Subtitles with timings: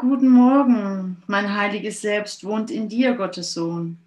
[0.00, 3.98] Guten Morgen, mein heiliges Selbst wohnt in dir, Gottes Sohn.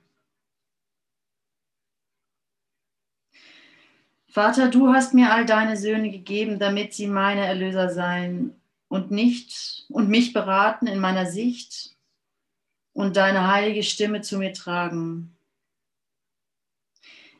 [4.27, 9.85] Vater, du hast mir all deine Söhne gegeben, damit sie meine Erlöser seien und nicht
[9.87, 11.95] und mich beraten in meiner Sicht
[12.93, 15.37] und deine heilige Stimme zu mir tragen.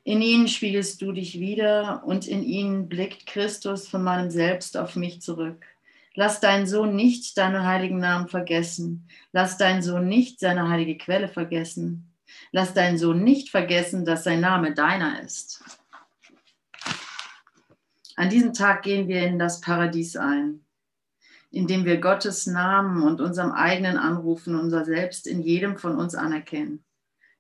[0.04, 4.96] In ihnen spiegelst du dich wieder und in ihnen blickt Christus von meinem Selbst auf
[4.96, 5.73] mich zurück.
[6.16, 9.08] Lass deinen Sohn nicht deinen heiligen Namen vergessen.
[9.32, 12.14] Lass deinen Sohn nicht seine heilige Quelle vergessen.
[12.52, 15.64] Lass deinen Sohn nicht vergessen, dass sein Name deiner ist.
[18.16, 20.64] An diesem Tag gehen wir in das Paradies ein,
[21.50, 26.84] indem wir Gottes Namen und unserem eigenen Anrufen, unser Selbst in jedem von uns anerkennen,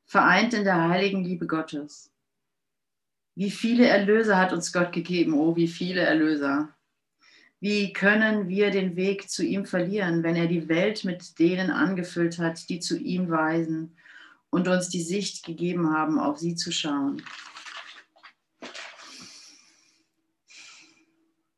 [0.05, 2.11] vereint in der heiligen Liebe Gottes.
[3.35, 5.33] Wie viele Erlöser hat uns Gott gegeben?
[5.33, 6.72] Oh, wie viele Erlöser.
[7.64, 12.38] Wie können wir den Weg zu ihm verlieren, wenn er die Welt mit denen angefüllt
[12.38, 13.95] hat, die zu ihm weisen
[14.50, 17.23] und uns die Sicht gegeben haben, auf sie zu schauen?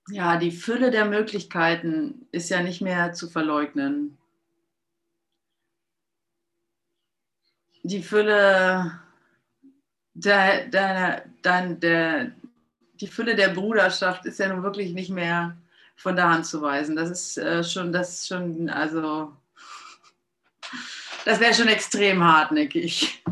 [0.09, 4.19] Ja, die Fülle der Möglichkeiten ist ja nicht mehr zu verleugnen.
[7.81, 9.01] Die Fülle
[10.13, 12.31] der, der, der, der,
[12.93, 15.57] die Fülle der Bruderschaft ist ja nun wirklich nicht mehr
[15.95, 16.95] von der Hand zu weisen.
[16.95, 19.35] Das ist äh, schon, das ist schon, also,
[21.23, 23.23] das wäre schon extrem hartnäckig.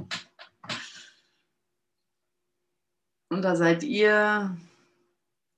[3.30, 4.56] Und da seid ihr,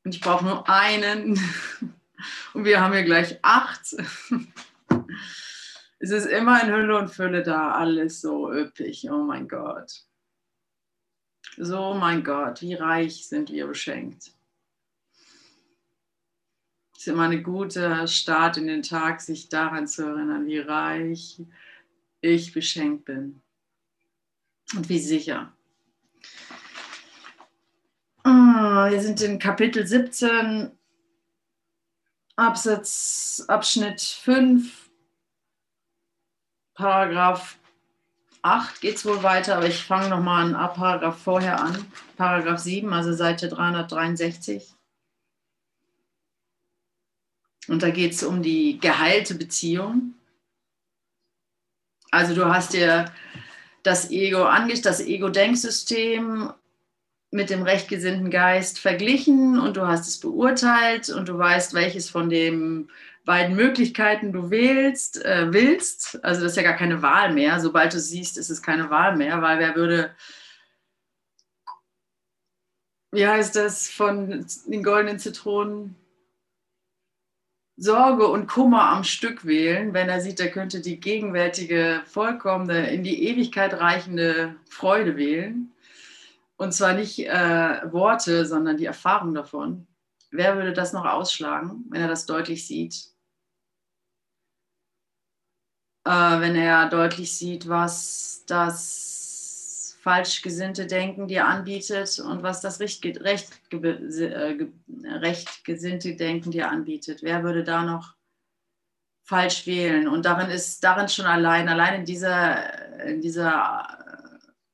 [0.04, 1.40] und ich brauche nur einen,
[2.54, 3.96] und wir haben hier gleich acht.
[6.00, 10.04] Es ist immer in Hülle und Fülle da, alles so üppig, oh mein Gott.
[11.58, 14.35] So, mein Gott, wie reich sind wir beschenkt
[17.06, 21.40] ist immer ein guter Start in den Tag, sich daran zu erinnern, wie reich
[22.22, 23.44] ich beschenkt bin
[24.76, 25.54] und wie sicher.
[28.24, 30.72] Ah, wir sind in Kapitel 17,
[32.38, 34.90] Absatz, Abschnitt 5,
[36.74, 37.60] Paragraph
[38.42, 41.86] 8 geht es wohl weiter, aber ich fange nochmal an Paragraph vorher an,
[42.18, 44.76] Paragraph 7, also Seite 363.
[47.68, 50.14] Und da geht es um die geheilte Beziehung.
[52.12, 53.12] Also du hast dir
[53.84, 56.54] das Ego angeschaut, das Ego-Denksystem
[57.32, 62.30] mit dem rechtgesinnten Geist verglichen und du hast es beurteilt und du weißt, welches von
[62.30, 62.90] den
[63.26, 66.24] beiden Möglichkeiten du wählst, äh, willst.
[66.24, 67.60] Also das ist ja gar keine Wahl mehr.
[67.60, 70.16] Sobald du siehst, ist es keine Wahl mehr, weil wer würde,
[73.12, 75.96] wie heißt das, von den goldenen Zitronen
[77.78, 83.04] Sorge und Kummer am Stück wählen, wenn er sieht, er könnte die gegenwärtige, vollkommene, in
[83.04, 85.74] die Ewigkeit reichende Freude wählen.
[86.58, 89.88] Und zwar nicht äh, Worte, sondern die Erfahrung davon.
[90.32, 93.10] Wer würde das noch ausschlagen, wenn er das deutlich sieht?
[96.06, 99.15] Äh, wenn er deutlich sieht, was das
[100.06, 104.68] falsch gesinnte Denken dir anbietet und was das recht, recht, äh,
[105.04, 107.24] recht gesinnte Denken dir anbietet.
[107.24, 108.14] Wer würde da noch
[109.24, 110.08] falsch wählen?
[110.08, 113.88] Und darin ist darin schon allein, allein in dieser, in dieser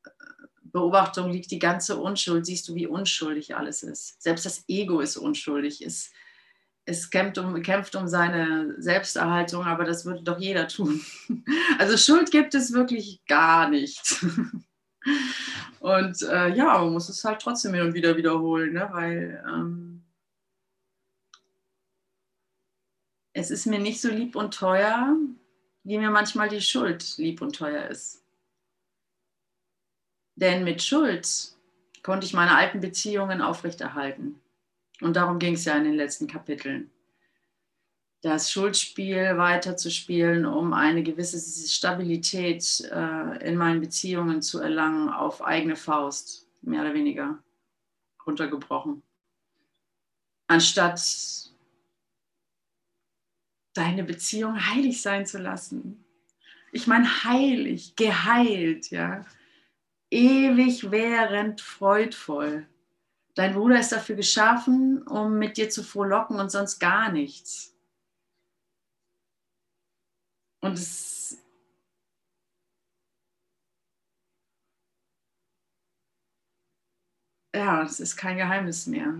[0.03, 0.09] äh,
[0.63, 2.45] Beobachtung liegt die ganze Unschuld.
[2.45, 4.21] Siehst du, wie unschuldig alles ist.
[4.21, 5.81] Selbst das Ego ist unschuldig.
[5.81, 6.11] Es,
[6.83, 10.99] es kämpft um, kämpft um seine Selbsterhaltung, aber das würde doch jeder tun.
[11.79, 14.25] Also Schuld gibt es wirklich gar nicht.
[15.79, 18.87] Und äh, ja, man muss es halt trotzdem hin und wieder wiederholen, ne?
[18.91, 20.03] weil ähm,
[23.33, 25.17] es ist mir nicht so lieb und teuer,
[25.83, 28.23] wie mir manchmal die Schuld lieb und teuer ist.
[30.35, 31.55] Denn mit Schuld
[32.03, 34.39] konnte ich meine alten Beziehungen aufrechterhalten.
[35.01, 36.91] Und darum ging es ja in den letzten Kapiteln
[38.21, 45.75] das Schuldspiel weiterzuspielen, um eine gewisse Stabilität äh, in meinen Beziehungen zu erlangen, auf eigene
[45.75, 47.39] Faust, mehr oder weniger
[48.25, 49.01] runtergebrochen.
[50.47, 51.01] Anstatt
[53.73, 56.03] deine Beziehung heilig sein zu lassen.
[56.71, 59.25] Ich meine heilig, geheilt, ja.
[60.09, 62.67] Ewig während freudvoll.
[63.33, 67.73] Dein Bruder ist dafür geschaffen, um mit dir zu frohlocken und sonst gar nichts.
[70.61, 71.37] Und es
[77.55, 79.13] ja, es ist kein Geheimnis mehr.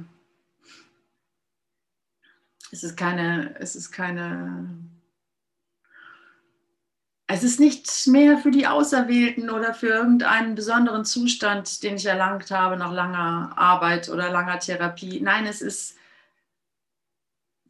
[2.71, 4.69] Es ist keine, es ist keine,
[7.27, 12.51] es ist nicht mehr für die Auserwählten oder für irgendeinen besonderen Zustand, den ich erlangt
[12.51, 15.19] habe nach langer Arbeit oder langer Therapie.
[15.21, 15.97] Nein, es ist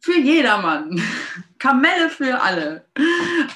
[0.02, 1.00] für jedermann.
[1.58, 2.84] Kamelle für alle.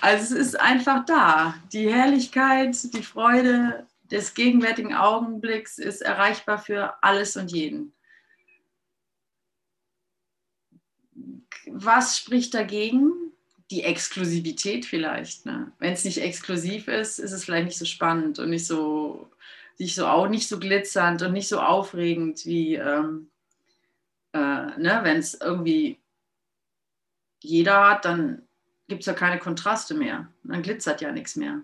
[0.01, 1.55] Also es ist einfach da.
[1.73, 7.93] Die Herrlichkeit, die Freude des gegenwärtigen Augenblicks ist erreichbar für alles und jeden.
[11.67, 13.27] Was spricht dagegen?
[13.71, 15.45] die Exklusivität vielleicht.
[15.45, 15.73] Ne?
[15.79, 19.29] Wenn es nicht exklusiv ist, ist es vielleicht nicht so spannend und nicht so,
[19.79, 23.29] nicht so, auch nicht so glitzernd und nicht so aufregend wie, ähm,
[24.33, 25.01] äh, ne?
[25.03, 25.99] wenn es irgendwie
[27.47, 28.43] jeder hat, dann
[28.89, 30.29] gibt es ja keine Kontraste mehr.
[30.45, 31.63] Dann glitzert ja nichts mehr.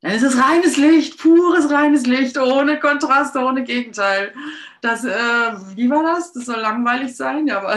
[0.00, 4.32] Dann ist es reines Licht, pures reines Licht, ohne Kontraste, ohne Gegenteil.
[4.80, 6.32] Das, äh, wie war das?
[6.32, 7.76] Das soll langweilig sein, aber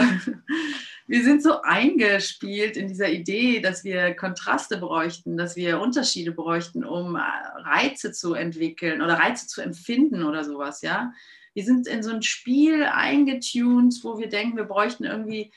[1.08, 6.84] wir sind so eingespielt in dieser Idee, dass wir Kontraste bräuchten, dass wir Unterschiede bräuchten,
[6.84, 7.20] um äh,
[7.56, 11.12] Reize zu entwickeln oder Reize zu empfinden oder sowas, ja.
[11.54, 15.52] Wir sind in so ein Spiel eingetuned, wo wir denken, wir bräuchten irgendwie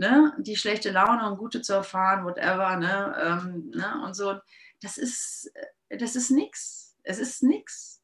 [0.00, 4.34] ne, die schlechte Laune, um gute zu erfahren, whatever, ne, ähm, ne, und so.
[4.80, 5.52] Das ist,
[5.90, 6.96] das ist nix.
[7.02, 8.02] Es ist nix.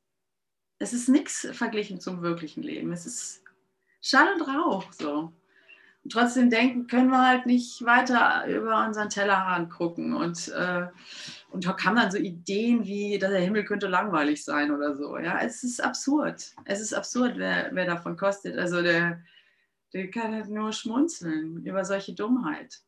[0.78, 2.92] Es ist nix verglichen zum wirklichen Leben.
[2.92, 3.42] Es ist
[4.02, 5.32] Schall und Rauch, so.
[6.04, 10.14] Und trotzdem denken, können wir halt nicht weiter über unseren Tellerrand gucken.
[10.14, 10.88] Und, äh,
[11.50, 15.16] und da kamen dann so Ideen wie, dass der Himmel könnte langweilig sein oder so.
[15.16, 16.52] Ja, es ist absurd.
[16.66, 18.58] Es ist absurd, wer, wer davon kostet.
[18.58, 19.22] Also der,
[19.96, 22.82] der kann halt nur schmunzeln über solche Dummheit.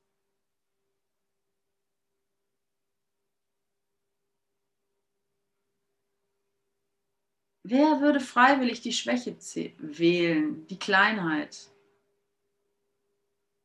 [7.64, 9.36] Wer würde freiwillig die Schwäche
[9.78, 11.68] wählen, die Kleinheit?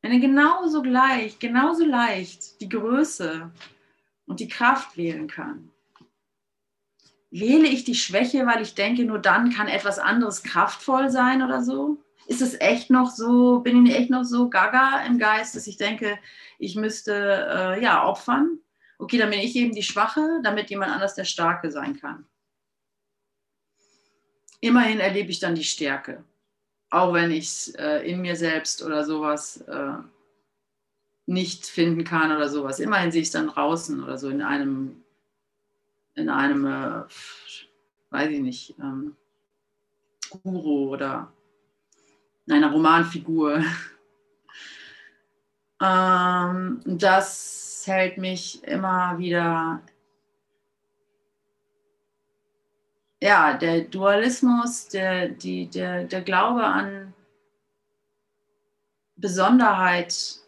[0.02, 3.50] Wenn er genauso gleich, genauso leicht die Größe
[4.26, 5.70] und die Kraft wählen kann.
[7.30, 11.62] Wähle ich die Schwäche, weil ich denke, nur dann kann etwas anderes kraftvoll sein oder
[11.62, 11.98] so?
[12.26, 15.76] Ist es echt noch so, bin ich echt noch so gaga im Geist, dass ich
[15.76, 16.18] denke,
[16.58, 18.58] ich müsste äh, ja opfern?
[18.98, 22.26] Okay, dann bin ich eben die Schwache, damit jemand anders der Starke sein kann.
[24.60, 26.24] Immerhin erlebe ich dann die Stärke
[26.94, 29.96] auch wenn ich es äh, in mir selbst oder sowas äh,
[31.26, 32.78] nicht finden kann oder sowas.
[32.78, 35.02] Immerhin sehe ich es dann draußen oder so in einem,
[36.14, 37.02] in einem, äh,
[38.10, 39.16] weiß ich nicht, ähm,
[40.42, 41.32] Guru oder
[42.50, 43.62] einer Romanfigur.
[45.82, 49.82] ähm, das hält mich immer wieder
[53.24, 57.14] ja, der Dualismus, der, die, der, der Glaube an
[59.16, 60.40] Besonderheit,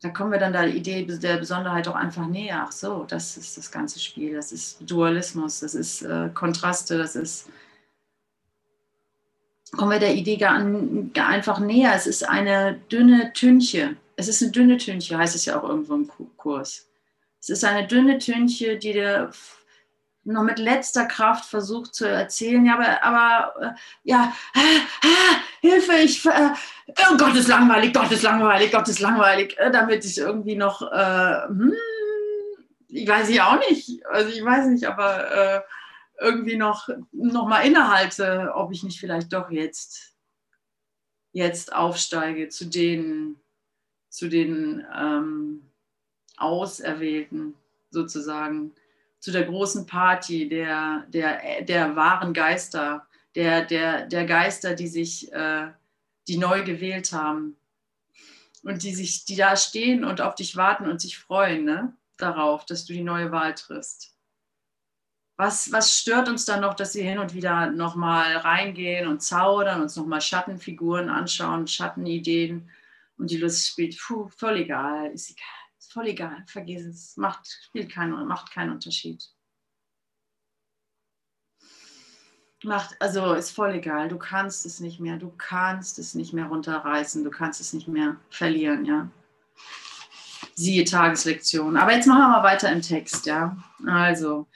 [0.00, 2.64] da kommen wir dann der Idee der Besonderheit auch einfach näher.
[2.66, 7.14] Ach so, das ist das ganze Spiel, das ist Dualismus, das ist äh, Kontraste, das
[7.14, 7.48] ist,
[9.76, 10.62] kommen wir der Idee gar,
[11.14, 11.92] gar einfach näher.
[11.94, 13.96] Es ist eine dünne Tünche.
[14.16, 16.88] Es ist eine dünne Tünche, heißt es ja auch irgendwo im Kurs.
[17.40, 19.30] Es ist eine dünne Tünche, die dir
[20.24, 23.70] noch mit letzter Kraft versucht zu erzählen, ja, aber, aber äh,
[24.04, 26.50] ja, äh, äh, Hilfe, ich, äh,
[27.10, 30.82] oh Gott ist langweilig, Gott ist langweilig, Gott ist langweilig, äh, damit ich irgendwie noch,
[30.92, 31.74] äh, hm,
[32.88, 35.64] ich weiß ich auch nicht, also ich weiß nicht, aber
[36.22, 40.14] irgendwie noch, noch mal innehalte, ob ich nicht vielleicht doch jetzt,
[41.32, 43.36] jetzt aufsteige zu den,
[44.08, 45.70] zu den ähm,
[46.36, 47.54] Auserwählten
[47.90, 48.72] sozusagen
[49.18, 55.32] zu der großen Party der, der, der wahren Geister, der, der, der Geister, die sich,
[55.32, 55.68] äh,
[56.28, 57.56] die neu gewählt haben
[58.64, 61.96] und die sich, die da stehen und auf dich warten und sich freuen, ne?
[62.16, 64.11] darauf, dass du die neue Wahl triffst.
[65.42, 69.82] Was, was stört uns dann noch, dass wir hin und wieder nochmal reingehen und zaudern,
[69.82, 72.70] uns nochmal Schattenfiguren anschauen, Schattenideen
[73.18, 77.90] und die Lust spielt, puh, voll egal, ist egal voll egal, vergiss es, macht, spielt
[77.92, 79.22] keinen, macht keinen Unterschied.
[82.64, 86.46] Macht, also ist voll egal, du kannst es nicht mehr, du kannst es nicht mehr
[86.46, 89.10] runterreißen, du kannst es nicht mehr verlieren, ja.
[90.54, 91.76] Siehe Tageslektion.
[91.76, 93.56] Aber jetzt machen wir mal weiter im Text, ja.
[93.86, 94.46] Also,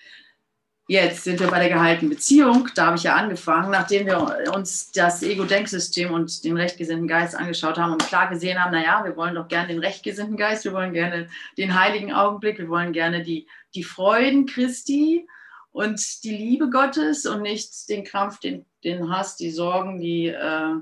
[0.89, 2.69] Jetzt sind wir bei der gehaltenen Beziehung.
[2.77, 7.77] Da habe ich ja angefangen, nachdem wir uns das Ego-Denksystem und den rechtgesinnten Geist angeschaut
[7.77, 10.93] haben und klar gesehen haben, naja, wir wollen doch gerne den rechtgesinnten Geist, wir wollen
[10.93, 11.29] gerne
[11.59, 15.27] den heiligen Augenblick, wir wollen gerne die, die Freuden Christi
[15.73, 20.75] und die Liebe Gottes und nicht den Krampf, den, den Hass, die Sorgen, die, äh,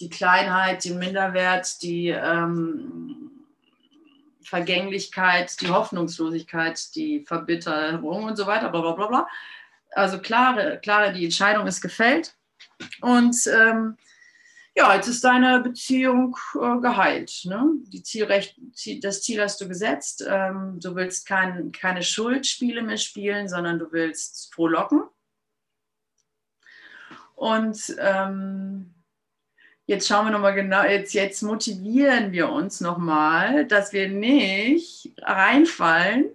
[0.00, 3.19] die Kleinheit, den Minderwert, die, ähm,
[4.50, 9.28] Vergänglichkeit, die Hoffnungslosigkeit, die Verbitterung und so weiter, bla bla bla bla.
[9.92, 12.34] Also klare, klare, die Entscheidung ist gefällt.
[13.00, 13.96] Und ähm,
[14.74, 17.42] ja, jetzt ist deine Beziehung äh, geheilt.
[17.44, 17.64] Ne?
[17.86, 18.56] Die Zielrecht,
[19.02, 20.24] das Ziel hast du gesetzt.
[20.28, 25.02] Ähm, du willst kein, keine Schuldspiele mehr spielen, sondern du willst frohlocken.
[27.36, 28.94] Und ähm,
[29.90, 36.26] jetzt schauen wir nochmal genau, jetzt, jetzt motivieren wir uns nochmal, dass wir nicht reinfallen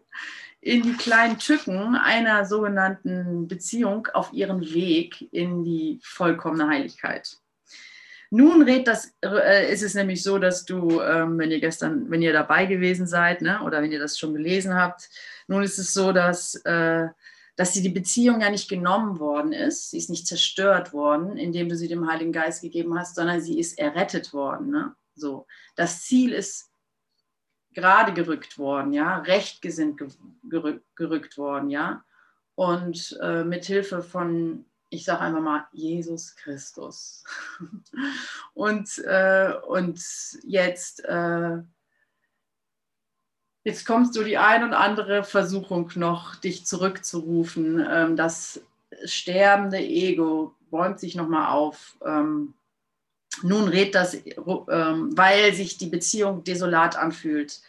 [0.59, 7.37] in die kleinen Tücken einer sogenannten Beziehung auf ihren Weg in die vollkommene Heiligkeit.
[8.29, 12.21] Nun redet das, äh, ist es nämlich so, dass du, ähm, wenn ihr gestern, wenn
[12.21, 15.07] ihr dabei gewesen seid, ne, oder wenn ihr das schon gelesen habt,
[15.47, 17.07] nun ist es so, dass, äh,
[17.55, 21.77] dass die Beziehung ja nicht genommen worden ist, sie ist nicht zerstört worden, indem du
[21.77, 24.71] sie dem Heiligen Geist gegeben hast, sondern sie ist errettet worden.
[24.71, 24.95] Ne?
[25.15, 26.69] So, das Ziel ist
[27.73, 30.01] gerade gerückt worden, ja, rechtgesinnt
[30.43, 32.03] gerückt, gerückt worden, ja,
[32.55, 37.23] und äh, mit Hilfe von ich sage einfach mal Jesus Christus.
[38.53, 39.99] und, äh, und
[40.43, 41.57] jetzt, äh,
[43.65, 47.85] jetzt kommst du die ein und andere Versuchung noch, dich zurückzurufen.
[47.91, 48.61] Ähm, das
[49.03, 51.97] sterbende Ego bäumt sich nochmal auf.
[52.05, 52.53] Ähm,
[53.41, 57.59] nun redet das, ähm, weil sich die Beziehung desolat anfühlt,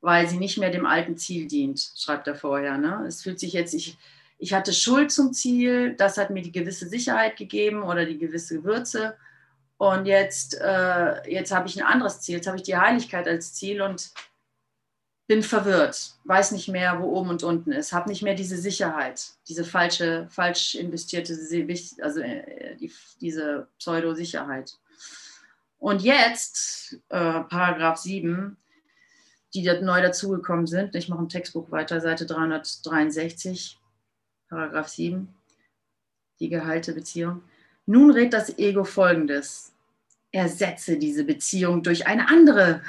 [0.00, 2.76] weil sie nicht mehr dem alten Ziel dient, schreibt er vorher.
[2.76, 3.04] Ne?
[3.08, 3.96] Es fühlt sich jetzt, ich,
[4.38, 8.62] ich hatte Schuld zum Ziel, das hat mir die gewisse Sicherheit gegeben oder die gewisse
[8.62, 9.16] Würze.
[9.78, 13.54] Und jetzt, äh, jetzt habe ich ein anderes Ziel, jetzt habe ich die Heiligkeit als
[13.54, 14.10] Ziel und
[15.26, 19.32] bin verwirrt, weiß nicht mehr, wo oben und unten ist, habe nicht mehr diese Sicherheit,
[19.48, 21.36] diese falsche, falsch investierte,
[22.00, 24.78] also äh, die, diese Pseudo-Sicherheit.
[25.78, 28.56] Und jetzt, äh, Paragraph 7,
[29.54, 33.78] die neu dazugekommen sind, ich mache im Textbuch weiter, Seite 363,
[34.48, 35.28] Paragraph 7,
[36.40, 37.42] die geheilte Beziehung.
[37.86, 39.72] Nun rät das Ego folgendes.
[40.32, 42.82] Ersetze diese Beziehung durch eine andere,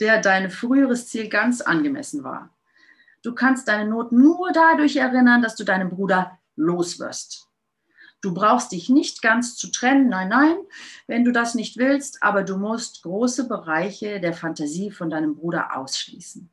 [0.00, 2.54] der dein früheres Ziel ganz angemessen war.
[3.22, 7.48] Du kannst deine Not nur dadurch erinnern, dass du deinen Bruder loswirst.
[8.20, 10.56] Du brauchst dich nicht ganz zu trennen, nein, nein,
[11.06, 15.76] wenn du das nicht willst, aber du musst große Bereiche der Fantasie von deinem Bruder
[15.76, 16.50] ausschließen,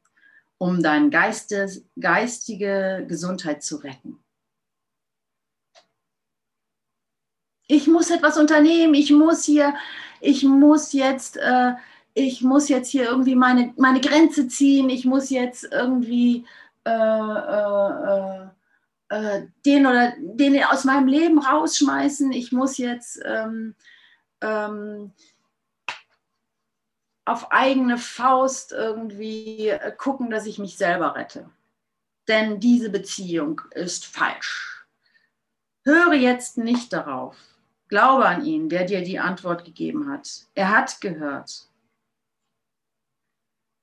[0.58, 4.20] um deine Geistes, geistige Gesundheit zu retten.
[7.70, 9.76] ich muss etwas unternehmen, ich muss hier,
[10.20, 11.74] ich muss jetzt, äh,
[12.14, 16.46] ich muss jetzt hier irgendwie meine, meine Grenze ziehen, ich muss jetzt irgendwie
[16.86, 18.48] äh, äh,
[19.10, 23.76] äh den oder den aus meinem Leben rausschmeißen, ich muss jetzt ähm,
[24.42, 25.12] ähm,
[27.26, 31.50] auf eigene Faust irgendwie gucken, dass ich mich selber rette.
[32.28, 34.86] Denn diese Beziehung ist falsch.
[35.84, 37.36] Höre jetzt nicht darauf.
[37.88, 40.46] Glaube an ihn, der dir die Antwort gegeben hat.
[40.54, 41.69] Er hat gehört.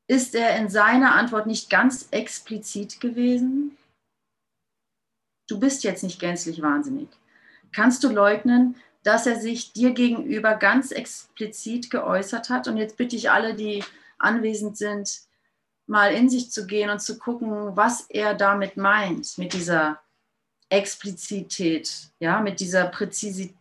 [0.08, 3.76] Ist er in seiner Antwort nicht ganz explizit gewesen?
[5.48, 7.08] Du bist jetzt nicht gänzlich wahnsinnig.
[7.72, 12.68] Kannst du leugnen, dass er sich dir gegenüber ganz explizit geäußert hat?
[12.68, 13.84] Und jetzt bitte ich alle, die
[14.18, 15.20] anwesend sind,
[15.86, 20.00] mal in sich zu gehen und zu gucken, was er damit meint, mit dieser
[20.68, 23.54] Explizität, ja, mit dieser Präzisität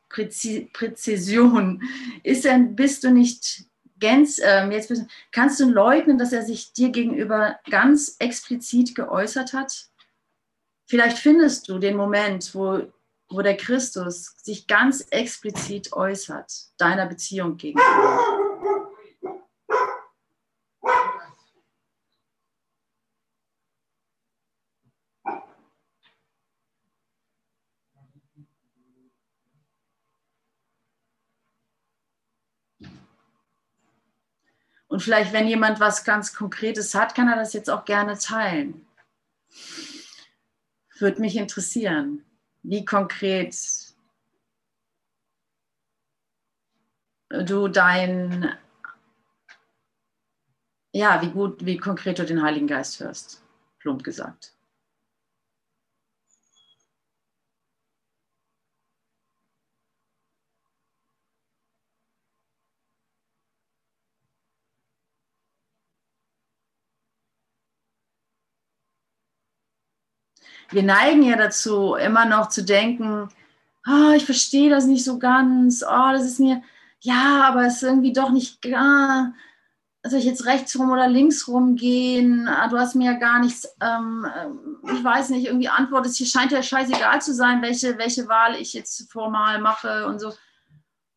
[0.74, 1.82] Präzision.
[2.24, 3.66] Ist er, bist du nicht
[4.00, 4.92] gänz, äh, jetzt
[5.32, 9.88] kannst du leugnen, dass er sich dir gegenüber ganz explizit geäußert hat?
[10.88, 12.82] Vielleicht findest du den Moment, wo,
[13.30, 18.45] wo der Christus sich ganz explizit äußert, deiner Beziehung gegenüber.
[34.96, 38.88] Und vielleicht, wenn jemand was ganz Konkretes hat, kann er das jetzt auch gerne teilen.
[40.98, 42.24] Würde mich interessieren,
[42.64, 43.58] wie konkret
[47.28, 48.58] du dein,
[50.94, 53.44] ja, wie gut, wie konkret du den Heiligen Geist hörst,
[53.80, 54.54] plump gesagt.
[70.69, 73.29] Wir neigen ja dazu, immer noch zu denken,
[73.88, 76.62] oh, ich verstehe das nicht so ganz, oh, das ist mir,
[77.00, 79.34] ja, aber es ist irgendwie doch nicht, ah,
[80.03, 82.48] soll ich jetzt rechts rum oder links rum gehen?
[82.48, 84.27] Ah, du hast mir ja gar nichts, ähm,
[84.84, 86.17] ich weiß nicht, irgendwie antwortest.
[86.17, 90.34] Hier scheint ja scheißegal zu sein, welche, welche Wahl ich jetzt formal mache und so.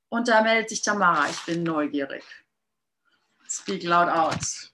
[0.09, 2.25] Und da meldet sich Tamara, ich bin neugierig.
[3.47, 4.73] Speak loud out.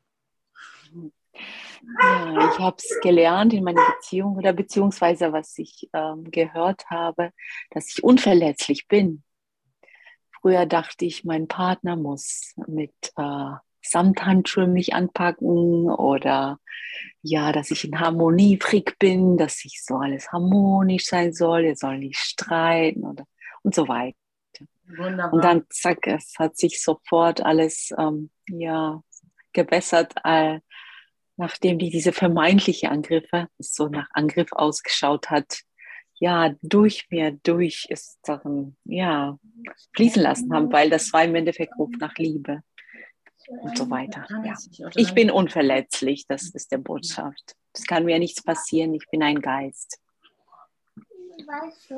[2.00, 7.30] Ja, ich habe es gelernt in meiner Beziehung oder beziehungsweise was ich ähm, gehört habe,
[7.70, 9.22] dass ich unverletzlich bin.
[10.40, 13.50] Früher dachte ich, mein Partner muss mit äh,
[13.82, 16.58] Samthandschuhen mich anpacken oder
[17.22, 21.98] ja, dass ich ein Harmoniefreak bin, dass ich so alles harmonisch sein soll, er soll
[21.98, 23.24] nicht streiten oder
[23.62, 24.16] und so weiter.
[24.86, 25.32] Wunderbar.
[25.32, 29.02] Und dann zack, es hat sich sofort alles ähm, ja
[29.52, 30.60] gebessert, äh,
[31.36, 35.60] nachdem die diese vermeintliche Angriffe so nach Angriff ausgeschaut hat,
[36.20, 39.38] ja durch mir durch ist dann ja
[39.94, 42.62] fließen lassen haben, weil das war im Endeffekt ruft nach Liebe
[43.48, 44.26] und so weiter.
[44.44, 44.90] Ja.
[44.94, 47.56] Ich bin unverletzlich, das ist der Botschaft.
[47.72, 50.00] Es kann mir nichts passieren, ich bin ein Geist.
[51.46, 51.92] Weißt?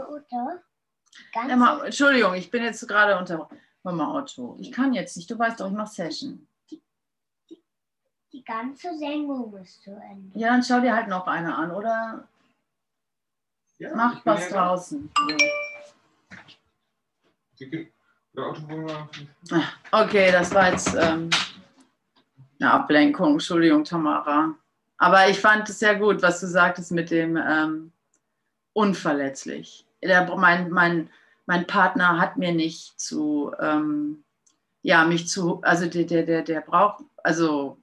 [1.48, 3.48] Emma, Entschuldigung, ich bin jetzt gerade unter
[3.82, 4.56] Mama Otto.
[4.60, 6.48] Ich kann jetzt nicht, du weißt doch, ich mache Session.
[8.36, 10.38] Die, ganze Sendung ist zu Ende.
[10.38, 12.28] Ja, dann schau dir halt noch eine an, oder?
[13.78, 15.10] Ja, Mach was ja draußen.
[19.90, 21.30] Okay, das war jetzt ähm,
[22.60, 23.32] eine Ablenkung.
[23.32, 24.54] Entschuldigung, Tamara.
[24.98, 27.90] Aber ich fand es sehr gut, was du sagtest mit dem ähm,
[28.74, 29.86] unverletzlich.
[30.02, 31.08] Der, mein, mein,
[31.46, 34.24] mein Partner hat mir nicht zu, ähm,
[34.82, 37.78] ja, mich zu, also der, der, der, der braucht, also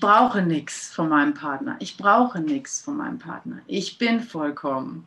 [0.00, 1.76] brauche nichts von meinem Partner.
[1.78, 3.60] Ich brauche nichts von meinem Partner.
[3.66, 5.06] Ich bin vollkommen.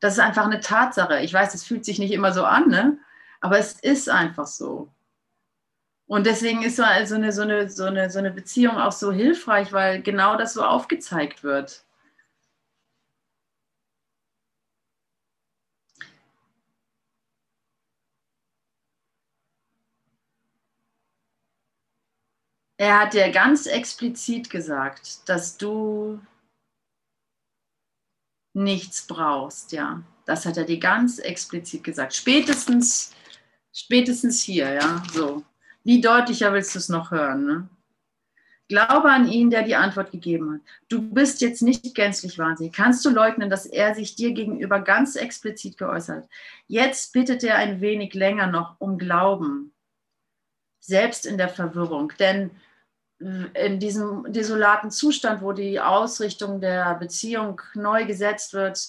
[0.00, 1.20] Das ist einfach eine Tatsache.
[1.20, 2.98] Ich weiß, es fühlt sich nicht immer so an, ne?
[3.42, 4.88] aber es ist einfach so.
[6.06, 7.32] Und deswegen ist so eine, so, eine,
[7.68, 11.84] so, eine, so eine Beziehung auch so hilfreich, weil genau das so aufgezeigt wird.
[22.82, 26.20] Er hat dir ganz explizit gesagt, dass du
[28.54, 30.02] nichts brauchst, ja.
[30.24, 32.12] Das hat er dir ganz explizit gesagt.
[32.12, 33.14] Spätestens,
[33.72, 35.44] spätestens hier, ja, so.
[35.84, 37.68] Wie deutlicher willst du es noch hören, ne?
[38.68, 40.60] Glaube an ihn, der die Antwort gegeben hat.
[40.88, 42.72] Du bist jetzt nicht gänzlich wahnsinnig.
[42.72, 46.30] Kannst du leugnen, dass er sich dir gegenüber ganz explizit geäußert hat?
[46.66, 49.72] Jetzt bittet er ein wenig länger noch um Glauben,
[50.80, 52.12] selbst in der Verwirrung.
[52.18, 52.50] Denn
[53.54, 58.88] in diesem desolaten Zustand, wo die Ausrichtung der Beziehung neu gesetzt wird,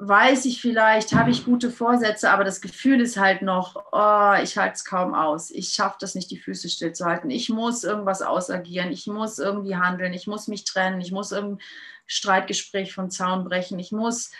[0.00, 4.56] weiß ich vielleicht, habe ich gute Vorsätze, aber das Gefühl ist halt noch, oh, ich
[4.56, 5.50] halte es kaum aus.
[5.50, 7.30] Ich schaffe das nicht, die Füße stillzuhalten.
[7.30, 8.92] Ich muss irgendwas ausagieren.
[8.92, 10.12] Ich muss irgendwie handeln.
[10.12, 11.00] Ich muss mich trennen.
[11.00, 11.64] Ich muss irgendein
[12.06, 13.78] Streitgespräch vom Zaun brechen.
[13.80, 14.30] Ich muss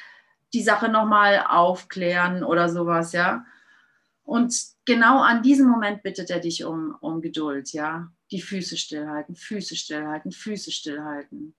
[0.52, 3.44] die Sache nochmal aufklären oder sowas, ja.
[4.22, 4.54] Und
[4.88, 8.10] genau an diesem Moment bittet er dich um, um Geduld, ja.
[8.32, 11.54] Die Füße stillhalten, Füße stillhalten, Füße stillhalten.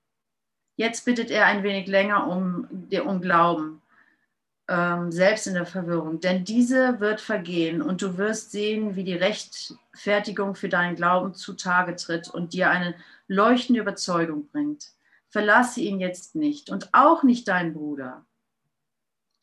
[0.75, 2.67] Jetzt bittet er ein wenig länger um,
[3.05, 3.81] um Glauben,
[4.67, 6.19] ähm, selbst in der Verwirrung.
[6.19, 11.95] Denn diese wird vergehen und du wirst sehen, wie die Rechtfertigung für deinen Glauben zutage
[11.95, 12.95] tritt und dir eine
[13.27, 14.91] leuchtende Überzeugung bringt.
[15.29, 18.25] Verlasse ihn jetzt nicht und auch nicht deinen Bruder.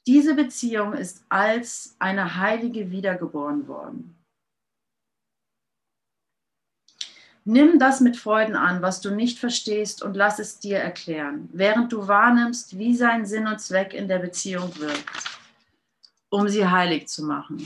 [0.07, 4.16] Diese Beziehung ist als eine Heilige wiedergeboren worden.
[7.45, 11.92] Nimm das mit Freuden an, was du nicht verstehst, und lass es dir erklären, während
[11.92, 15.09] du wahrnimmst, wie sein Sinn und Zweck in der Beziehung wirkt,
[16.29, 17.64] um sie heilig zu machen.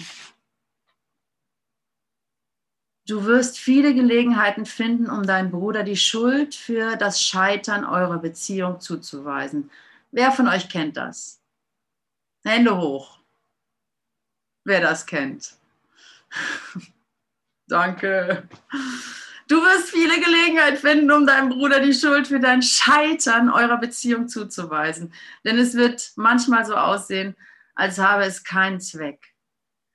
[3.07, 8.81] Du wirst viele Gelegenheiten finden, um deinem Bruder die Schuld für das Scheitern eurer Beziehung
[8.81, 9.71] zuzuweisen.
[10.11, 11.40] Wer von euch kennt das?
[12.45, 13.19] Hände hoch.
[14.65, 15.57] Wer das kennt.
[17.69, 18.49] Danke.
[19.49, 24.29] Du wirst viele Gelegenheiten finden, um deinem Bruder die Schuld für dein Scheitern eurer Beziehung
[24.29, 25.13] zuzuweisen.
[25.45, 27.37] Denn es wird manchmal so aussehen,
[27.75, 29.35] als habe es keinen Zweck.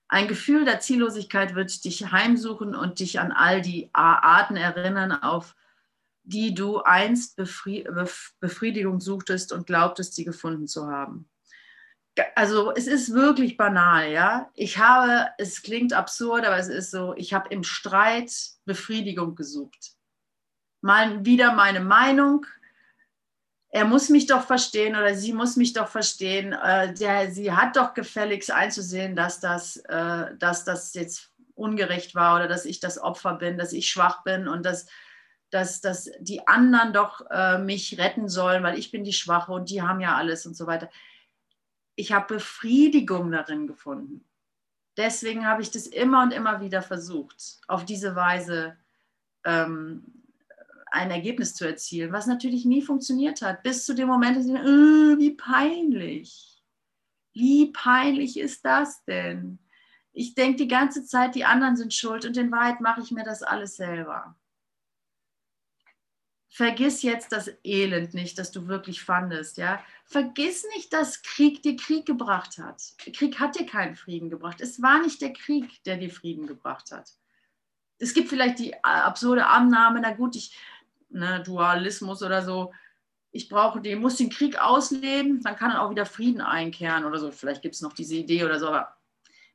[0.08, 5.56] Ein Gefühl der Ziellosigkeit wird dich heimsuchen und dich an all die Arten erinnern, auf
[6.24, 11.30] die du einst Befriedigung suchtest und glaubtest, sie gefunden zu haben
[12.36, 14.50] also es ist wirklich banal, ja.
[14.54, 18.32] Ich habe, es klingt absurd, aber es ist so, ich habe im Streit
[18.66, 19.94] Befriedigung gesucht.
[20.82, 22.46] Mal wieder meine Meinung
[23.76, 26.54] er muss mich doch verstehen oder sie muss mich doch verstehen.
[26.54, 32.38] Äh, der, sie hat doch gefälligst einzusehen, dass das, äh, dass das jetzt ungerecht war
[32.38, 34.86] oder dass ich das Opfer bin, dass ich schwach bin und dass,
[35.50, 39.70] dass, dass die anderen doch äh, mich retten sollen, weil ich bin die Schwache und
[39.70, 40.90] die haben ja alles und so weiter.
[41.96, 44.26] Ich habe Befriedigung darin gefunden.
[44.98, 48.78] Deswegen habe ich das immer und immer wieder versucht, auf diese Weise
[49.44, 50.04] ähm,
[50.92, 54.54] ein Ergebnis zu erzielen, was natürlich nie funktioniert hat, bis zu dem Moment, dass ich,
[54.54, 56.64] äh, wie peinlich.
[57.34, 59.60] Wie peinlich ist das denn?
[60.14, 63.26] Ich denke die ganze Zeit, die anderen sind schuld und in Wahrheit mache ich mir
[63.26, 64.38] das alles selber.
[66.56, 69.84] Vergiss jetzt das Elend nicht, das du wirklich fandest, ja.
[70.06, 72.82] Vergiss nicht, dass Krieg dir Krieg gebracht hat.
[73.14, 74.62] Krieg hat dir keinen Frieden gebracht.
[74.62, 77.10] Es war nicht der Krieg, der dir Frieden gebracht hat.
[77.98, 80.58] Es gibt vielleicht die absurde Annahme, na gut, ich,
[81.10, 82.72] ne, Dualismus oder so,
[83.32, 87.32] ich brauche den, muss den Krieg ausleben, dann kann auch wieder Frieden einkehren oder so.
[87.32, 88.96] Vielleicht gibt es noch diese Idee oder so, aber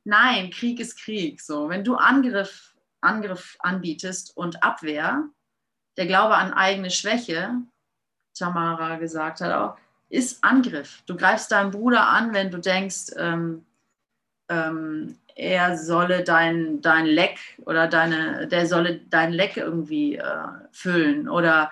[0.03, 1.41] Nein, Krieg ist Krieg.
[1.41, 5.29] So, wenn du Angriff, Angriff anbietest und Abwehr,
[5.97, 7.55] der Glaube an eigene Schwäche,
[8.37, 9.77] Tamara gesagt hat auch,
[10.09, 11.03] ist Angriff.
[11.05, 13.65] Du greifst deinen Bruder an, wenn du denkst, ähm,
[14.49, 21.29] ähm, er solle dein, dein Leck oder deine, der solle dein Leck irgendwie äh, füllen
[21.29, 21.71] oder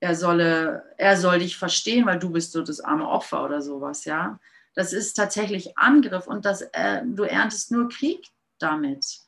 [0.00, 4.04] er solle, er soll dich verstehen, weil du bist so das arme Opfer oder sowas,
[4.04, 4.38] ja.
[4.74, 8.26] Das ist tatsächlich Angriff und das, äh, du erntest nur Krieg
[8.58, 9.20] damit.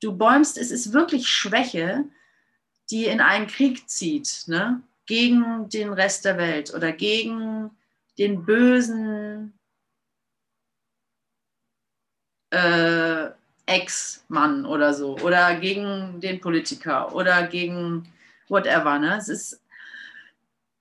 [0.00, 2.04] Du bäumst, es ist wirklich Schwäche,
[2.94, 4.80] die in einen Krieg zieht, ne?
[5.04, 7.72] gegen den Rest der Welt oder gegen
[8.18, 9.52] den bösen
[12.50, 13.30] äh,
[13.66, 18.08] Ex-Mann oder so oder gegen den Politiker oder gegen
[18.48, 19.00] whatever.
[19.00, 19.16] Ne?
[19.18, 19.60] Es ist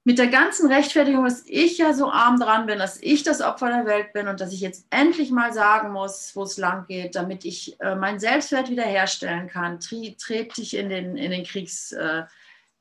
[0.06, 3.68] mit der ganzen Rechtfertigung, dass ich ja so arm dran bin, dass ich das Opfer
[3.70, 7.16] der Welt bin und dass ich jetzt endlich mal sagen muss, wo es lang geht,
[7.16, 12.24] damit ich äh, meinen Selbstwert wiederherstellen kann, trete ich in den, in den Kriegs, äh,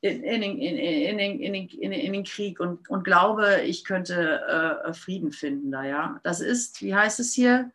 [0.01, 5.85] in, in, in, in, den, Krieg und, und glaube, ich könnte äh, Frieden finden da,
[5.85, 6.21] ja.
[6.25, 7.71] Das ist, wie heißt es hier?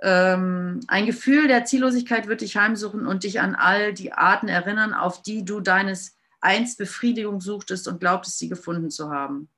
[0.00, 4.94] Ähm, ein Gefühl der Ziellosigkeit wird dich heimsuchen und dich an all die Arten erinnern,
[4.94, 9.48] auf die du deines einst Befriedigung suchtest und glaubtest, sie gefunden zu haben.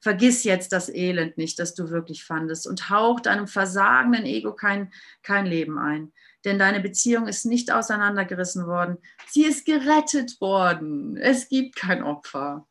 [0.00, 4.92] Vergiss jetzt das Elend nicht, das du wirklich fandest und hauch deinem versagenden Ego kein,
[5.22, 6.12] kein Leben ein.
[6.44, 8.98] Denn deine Beziehung ist nicht auseinandergerissen worden.
[9.28, 11.16] Sie ist gerettet worden.
[11.16, 12.66] Es gibt kein Opfer.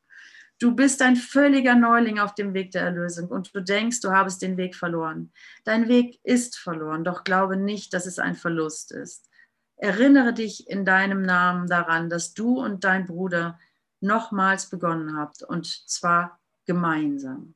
[0.60, 4.42] Du bist ein völliger Neuling auf dem Weg der Erlösung und du denkst, du habest
[4.42, 5.34] den Weg verloren.
[5.66, 9.30] Dein Weg ist verloren, doch glaube nicht, dass es ein Verlust ist.
[9.78, 13.60] Erinnere dich in deinem Namen daran, dass du und dein Bruder
[14.00, 17.56] nochmals begonnen habt, und zwar gemeinsam.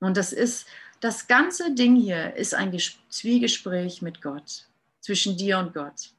[0.00, 0.66] Und das ist,
[1.00, 2.76] das ganze Ding hier ist ein
[3.08, 4.66] Zwiegespräch mit Gott,
[5.00, 6.12] zwischen dir und Gott.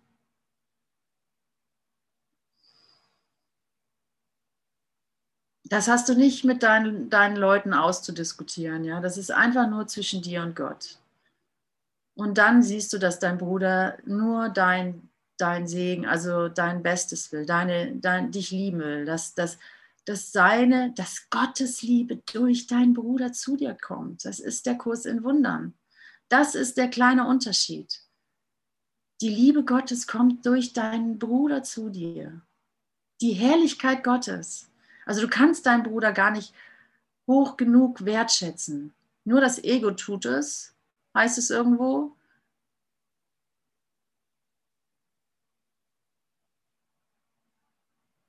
[5.65, 9.01] Das hast du nicht mit deinen, deinen Leuten auszudiskutieren, ja.
[9.01, 10.99] Das ist einfach nur zwischen dir und Gott.
[12.15, 17.45] Und dann siehst du, dass dein Bruder nur dein, dein Segen, also dein Bestes will,
[17.45, 19.57] deine, dein, dich lieben will, dass, dass,
[20.05, 24.23] dass seine, dass Gottes Liebe durch deinen Bruder zu dir kommt.
[24.23, 25.73] Das ist der Kurs in Wundern.
[26.29, 28.01] Das ist der kleine Unterschied.
[29.21, 32.41] Die Liebe Gottes kommt durch deinen Bruder zu dir.
[33.21, 34.69] Die Herrlichkeit Gottes.
[35.05, 36.53] Also du kannst deinen Bruder gar nicht
[37.27, 38.93] hoch genug wertschätzen.
[39.23, 40.75] Nur das Ego tut es,
[41.15, 42.15] heißt es irgendwo.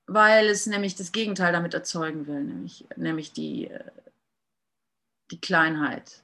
[0.07, 3.91] Weil es nämlich das Gegenteil damit erzeugen will, nämlich, nämlich die, äh,
[5.31, 6.23] die Kleinheit.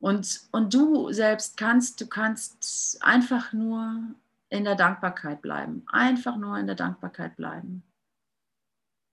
[0.00, 4.02] Und, und du selbst kannst, du kannst einfach nur
[4.48, 5.84] in der Dankbarkeit bleiben.
[5.92, 7.84] Einfach nur in der Dankbarkeit bleiben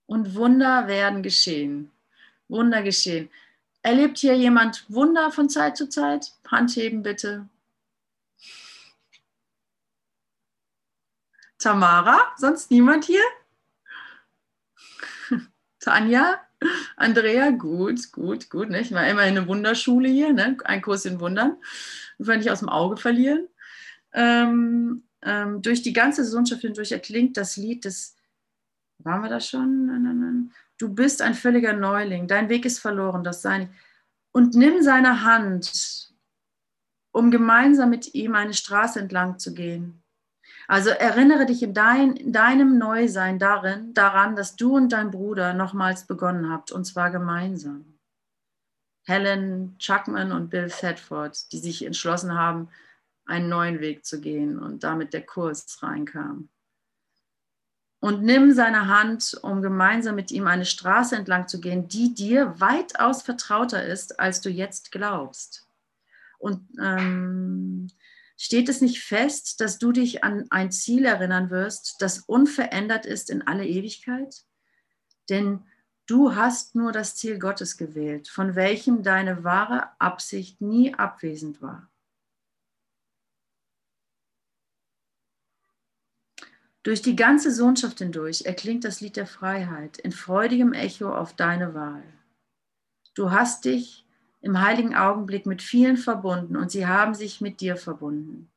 [0.08, 1.92] und Wunder werden geschehen.
[2.48, 3.30] Wunder geschehen.
[3.82, 6.32] Erlebt hier jemand Wunder von Zeit zu Zeit?
[6.50, 7.48] Handheben bitte.
[11.58, 13.22] Tamara, sonst niemand hier?
[15.80, 16.40] Tanja,
[16.96, 18.70] Andrea, gut, gut, gut.
[18.70, 18.80] Ne?
[18.80, 20.56] Ich war immerhin eine Wunderschule hier, ne?
[20.64, 21.56] ein Kurs in Wundern.
[22.16, 23.46] Wir nicht aus dem Auge verlieren.
[24.14, 28.17] Ähm, ähm, durch die ganze Sohnschaft hindurch erklingt das Lied des
[28.98, 30.52] waren wir da schon?
[30.78, 32.28] Du bist ein völliger Neuling.
[32.28, 33.68] Dein Weg ist verloren, das sei.
[34.32, 36.08] Und nimm seine Hand
[37.18, 40.04] um gemeinsam mit ihm eine Straße entlang zu gehen.
[40.68, 45.52] Also erinnere dich in, dein, in deinem Neusein darin, daran, dass du und dein Bruder
[45.52, 47.98] nochmals begonnen habt, und zwar gemeinsam.
[49.04, 52.68] Helen Chuckman und Bill Thetford, die sich entschlossen haben,
[53.26, 56.50] einen neuen Weg zu gehen und damit der Kurs reinkam.
[58.00, 62.60] Und nimm seine Hand, um gemeinsam mit ihm eine Straße entlang zu gehen, die dir
[62.60, 65.66] weitaus vertrauter ist, als du jetzt glaubst.
[66.38, 67.88] Und ähm,
[68.36, 73.30] steht es nicht fest, dass du dich an ein Ziel erinnern wirst, das unverändert ist
[73.30, 74.44] in alle Ewigkeit?
[75.28, 75.64] Denn
[76.08, 81.90] Du hast nur das Ziel Gottes gewählt, von welchem deine wahre Absicht nie abwesend war.
[86.88, 91.74] Durch die ganze Sohnschaft hindurch erklingt das Lied der Freiheit in freudigem Echo auf deine
[91.74, 92.02] Wahl.
[93.14, 94.06] Du hast dich
[94.40, 98.50] im heiligen Augenblick mit vielen verbunden und sie haben sich mit dir verbunden.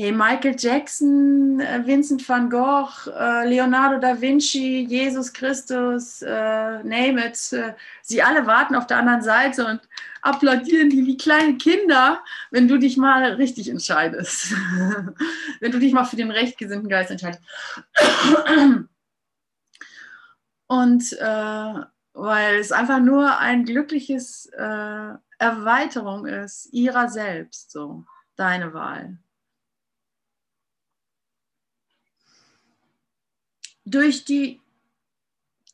[0.00, 7.26] Hey, Michael Jackson, äh, Vincent van Gogh, äh, Leonardo da Vinci, Jesus Christus, äh, name
[7.26, 7.36] it.
[8.02, 9.80] Sie alle warten auf der anderen Seite und
[10.22, 14.52] applaudieren die wie kleine Kinder, wenn du dich mal richtig entscheidest.
[15.60, 17.42] wenn du dich mal für den rechtgesinnten Geist entscheidest.
[20.68, 21.74] Und äh,
[22.12, 28.04] weil es einfach nur ein glückliches äh, Erweiterung ist ihrer selbst, so
[28.36, 29.18] deine Wahl.
[33.90, 34.60] Durch die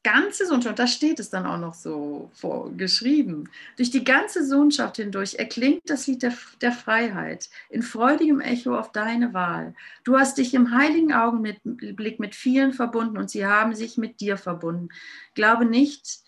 [0.04, 5.36] ganze Sohnschaft, da steht es dann auch noch so vorgeschrieben, durch die ganze Sohnschaft hindurch
[5.36, 9.74] erklingt das Lied der, der Freiheit in freudigem Echo auf deine Wahl.
[10.04, 14.36] Du hast dich im heiligen Augenblick mit vielen verbunden und sie haben sich mit dir
[14.36, 14.90] verbunden.
[15.34, 16.20] Glaube nicht,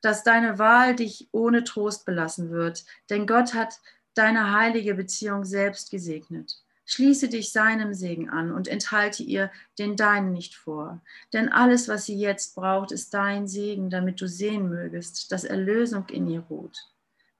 [0.00, 3.80] dass deine Wahl dich ohne Trost belassen wird, denn Gott hat
[4.14, 6.62] deine heilige Beziehung selbst gesegnet.
[6.90, 11.02] Schließe dich seinem Segen an und enthalte ihr den deinen nicht vor.
[11.34, 16.08] Denn alles, was sie jetzt braucht, ist dein Segen, damit du sehen mögest, dass Erlösung
[16.08, 16.78] in ihr ruht.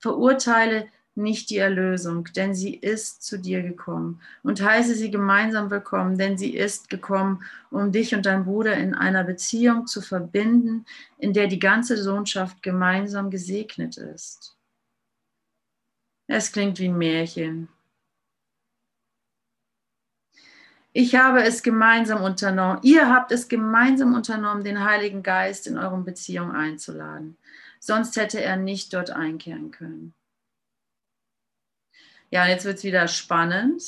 [0.00, 4.20] Verurteile nicht die Erlösung, denn sie ist zu dir gekommen.
[4.42, 8.94] Und heiße sie gemeinsam willkommen, denn sie ist gekommen, um dich und dein Bruder in
[8.94, 10.84] einer Beziehung zu verbinden,
[11.16, 14.58] in der die ganze Sohnschaft gemeinsam gesegnet ist.
[16.26, 17.70] Es klingt wie ein Märchen,
[21.00, 22.80] Ich habe es gemeinsam unternommen.
[22.82, 27.38] Ihr habt es gemeinsam unternommen, den Heiligen Geist in eure Beziehung einzuladen.
[27.78, 30.12] Sonst hätte er nicht dort einkehren können.
[32.30, 33.80] Ja, und jetzt wird es wieder spannend.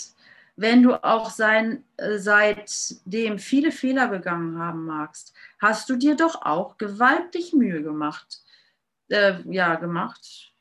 [0.54, 6.42] Wenn du auch sein, äh, seitdem viele Fehler begangen haben magst, hast du dir doch
[6.42, 8.40] auch gewaltig Mühe gemacht.
[9.08, 10.52] Äh, ja, gemacht.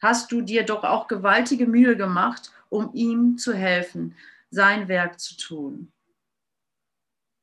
[0.00, 4.16] Hast du dir doch auch gewaltige Mühe gemacht, um ihm zu helfen
[4.52, 5.90] sein Werk zu tun.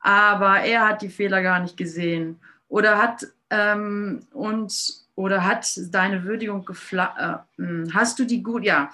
[0.00, 2.38] Aber er hat die Fehler gar nicht gesehen
[2.68, 8.64] oder hat ähm, und oder hat deine Würdigung gefla äh, hm, hast du die gut
[8.64, 8.90] ja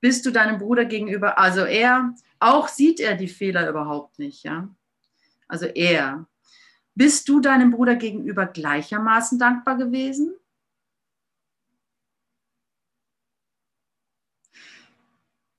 [0.00, 4.68] bist du deinem Bruder gegenüber also er Auch sieht er die Fehler überhaupt nicht, ja.
[5.48, 6.26] Also er.
[6.94, 10.34] Bist du deinem Bruder gegenüber gleichermaßen dankbar gewesen?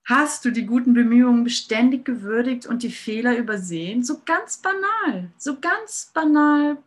[0.07, 4.05] Hast du die guten Bemühungen beständig gewürdigt und die Fehler übersehen?
[4.05, 6.77] So ganz banal, so ganz banal.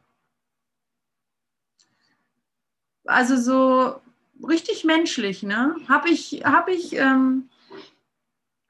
[3.04, 4.00] Also so
[4.48, 5.76] richtig menschlich, ne?
[5.86, 7.50] Habe ich, hab ich, ähm,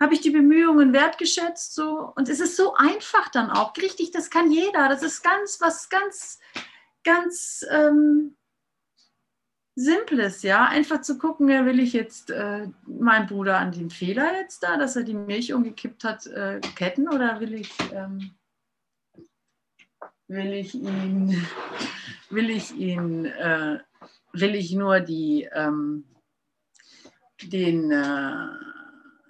[0.01, 1.73] hab ich die Bemühungen wertgeschätzt?
[1.73, 2.13] So?
[2.17, 3.73] Und es ist so einfach dann auch.
[3.77, 4.89] Richtig, das kann jeder.
[4.89, 6.41] Das ist ganz, was ganz,
[7.05, 7.65] ganz.
[7.71, 8.35] Ähm,
[9.81, 14.39] Simples, ja, einfach zu gucken, ja, will ich jetzt äh, meinen Bruder an den Fehler
[14.39, 18.31] jetzt da, dass er die Milch umgekippt hat, äh, ketten oder will ich, ähm,
[20.29, 21.47] will ich ihn,
[22.29, 23.79] will ich ihn, äh,
[24.35, 26.05] will ich nur die, ähm,
[27.45, 28.49] den, äh,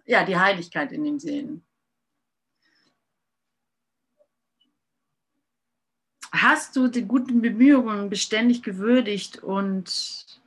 [0.06, 1.64] ja, die Heiligkeit in ihm sehen.
[6.32, 10.39] Hast du die guten Bemühungen beständig gewürdigt und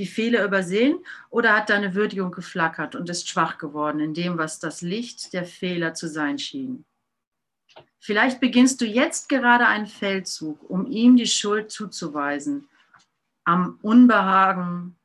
[0.00, 4.58] die Fehler übersehen oder hat deine Würdigung geflackert und ist schwach geworden in dem, was
[4.58, 6.86] das Licht der Fehler zu sein schien?
[7.98, 12.66] Vielleicht beginnst du jetzt gerade einen Feldzug, um ihm die Schuld zuzuweisen
[13.44, 14.96] am Unbehagen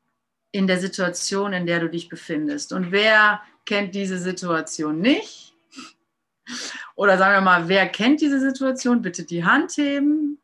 [0.52, 2.72] in der Situation, in der du dich befindest.
[2.72, 5.54] Und wer kennt diese Situation nicht?
[6.96, 9.02] Oder sagen wir mal, wer kennt diese Situation?
[9.02, 10.40] Bitte die Hand heben.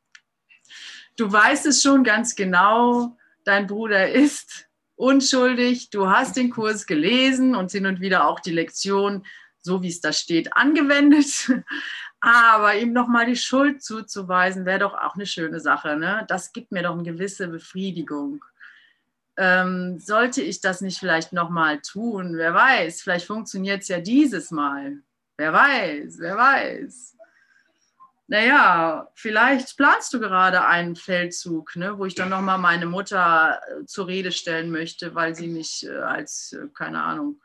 [1.15, 7.55] Du weißt es schon ganz genau, dein Bruder ist unschuldig, du hast den Kurs gelesen
[7.55, 9.25] und hin und wieder auch die Lektion,
[9.59, 11.51] so wie es da steht, angewendet.
[12.19, 15.97] Aber ihm nochmal die Schuld zuzuweisen, wäre doch auch eine schöne Sache.
[15.97, 16.23] Ne?
[16.27, 18.45] Das gibt mir doch eine gewisse Befriedigung.
[19.37, 22.37] Ähm, sollte ich das nicht vielleicht nochmal tun?
[22.37, 25.01] Wer weiß, vielleicht funktioniert es ja dieses Mal.
[25.37, 27.17] Wer weiß, wer weiß
[28.31, 33.85] naja, vielleicht planst du gerade einen Feldzug, ne, wo ich dann nochmal meine Mutter äh,
[33.85, 37.41] zur Rede stellen möchte, weil sie mich äh, als, äh, keine Ahnung,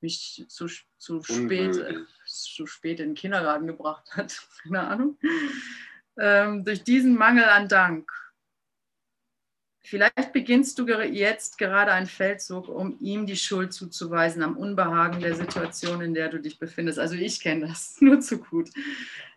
[0.00, 0.66] mich zu,
[0.98, 4.36] zu, spät, äh, zu spät in den Kindergarten gebracht hat.
[4.64, 5.18] keine Ahnung.
[6.18, 8.10] Ähm, durch diesen Mangel an Dank
[9.88, 15.36] Vielleicht beginnst du jetzt gerade einen Feldzug, um ihm die Schuld zuzuweisen am Unbehagen der
[15.36, 16.98] Situation, in der du dich befindest.
[16.98, 18.68] Also ich kenne das nur zu gut.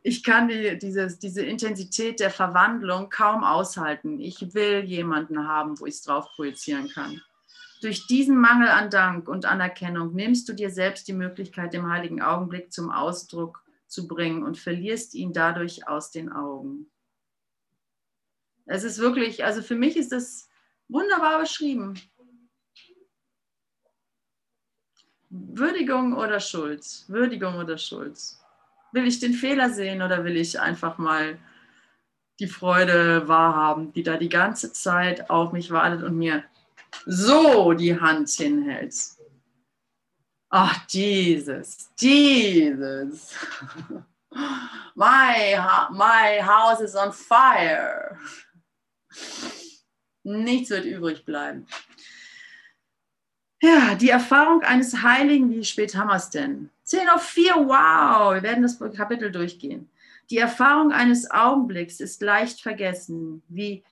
[0.02, 4.20] Ich kann die, dieses, diese Intensität der Verwandlung kaum aushalten.
[4.20, 7.22] Ich will jemanden haben, wo ich es drauf projizieren kann.
[7.84, 12.24] Durch diesen Mangel an Dank und Anerkennung nimmst du dir selbst die Möglichkeit, den heiligen
[12.24, 16.88] Augenblick zum Ausdruck zu bringen und verlierst ihn dadurch aus den Augen.
[18.72, 20.48] Es ist wirklich, also für mich ist das
[20.90, 22.00] wunderbar beschrieben.
[25.32, 26.86] Würdigung oder Schuld?
[27.08, 28.20] Würdigung oder Schuld?
[28.92, 31.40] Will ich den Fehler sehen oder will ich einfach mal
[32.40, 36.44] die Freude wahrhaben, die da die ganze Zeit auf mich wartet und mir
[37.08, 38.96] so die Hand hinhält?
[40.52, 43.34] Ach, dieses, dieses.
[44.96, 45.56] My,
[45.92, 48.20] my house is on fire.
[50.24, 51.66] Nichts wird übrig bleiben.
[53.62, 56.70] Ja, die Erfahrung eines Heiligen, wie spät haben wir es denn?
[56.84, 59.90] 10 auf 4, wow, wir werden das Kapitel durchgehen.
[60.30, 63.84] Die Erfahrung eines Augenblicks ist leicht vergessen, wie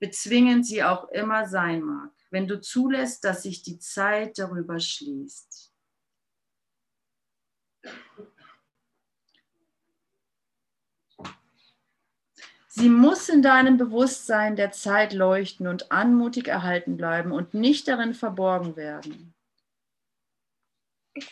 [0.00, 5.72] bezwingend sie auch immer sein mag, wenn du zulässt, dass sich die Zeit darüber schließt.
[12.72, 18.14] Sie muss in deinem Bewusstsein der Zeit leuchten und anmutig erhalten bleiben und nicht darin
[18.14, 19.34] verborgen werden.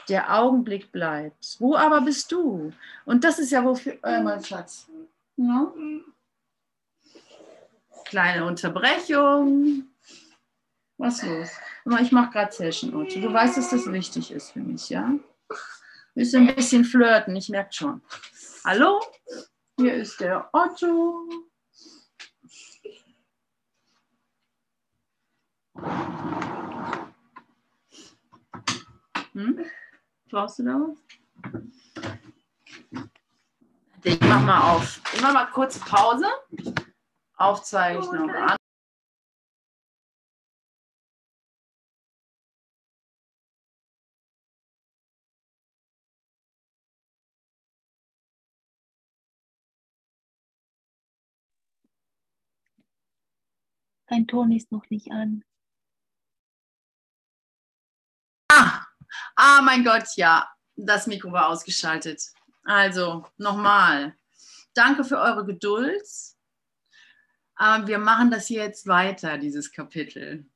[0.08, 1.54] Der Augenblick bleibt.
[1.60, 2.72] Wo aber bist du?
[3.04, 4.88] Und das ist ja wofür, äh, mein Schatz.
[5.36, 5.72] Ja?
[8.06, 9.84] Kleine Unterbrechung.
[10.96, 11.50] Was los?
[12.00, 13.20] Ich mache gerade Session, Otto.
[13.20, 15.12] Du weißt, dass das wichtig ist für mich, ja?
[16.16, 18.02] Müssen ein bisschen flirten, ich merke schon.
[18.64, 19.00] Hallo?
[19.80, 21.28] Hier ist der Otto.
[29.34, 29.64] Hm?
[30.28, 30.98] Brauchst du da was?
[34.02, 35.00] Ich mach mal auf.
[35.14, 36.26] Ich mach mal kurz Pause.
[37.36, 38.57] Aufzeige ich noch an.
[54.08, 55.42] Dein Ton ist noch nicht an.
[58.50, 58.86] Ah,
[59.36, 60.48] ah mein Gott, ja.
[60.76, 62.22] das Mikro war ausgeschaltet.
[62.64, 64.16] Also nochmal.
[64.74, 66.02] Danke für eure Geduld.
[67.56, 70.46] Aber wir machen das hier jetzt weiter, dieses Kapitel.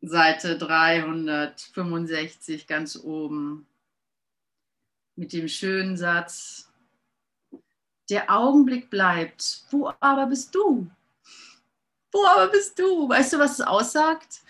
[0.00, 3.68] Seite 365 ganz oben.
[5.14, 6.72] Mit dem schönen Satz.
[8.08, 9.66] Der Augenblick bleibt.
[9.70, 10.90] Wo aber bist du?
[12.12, 13.08] Wo aber bist du?
[13.08, 14.40] Weißt du, was es aussagt?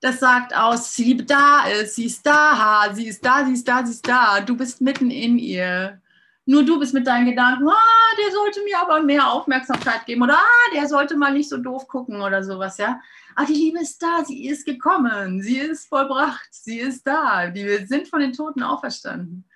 [0.00, 3.86] Das sagt aus, sie da ist, sie ist da, sie ist da, sie ist da,
[3.86, 4.40] sie ist da.
[4.40, 6.00] Du bist mitten in ihr.
[6.44, 10.34] Nur du bist mit deinen Gedanken, ah, der sollte mir aber mehr Aufmerksamkeit geben oder
[10.34, 13.00] ah, der sollte mal nicht so doof gucken oder sowas, ja.
[13.36, 17.54] Ah, die Liebe ist da, sie ist gekommen, sie ist vollbracht, sie ist da.
[17.54, 19.48] Wir sind von den Toten auferstanden.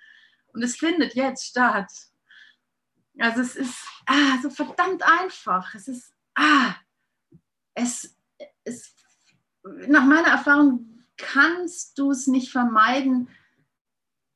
[0.53, 1.91] Und es findet jetzt statt.
[3.19, 3.75] Also es ist
[4.05, 5.75] ah, so verdammt einfach.
[5.75, 6.73] Es ist, ah,
[7.77, 8.15] es,
[8.63, 8.93] es
[9.87, 13.29] nach meiner Erfahrung kannst du es nicht vermeiden,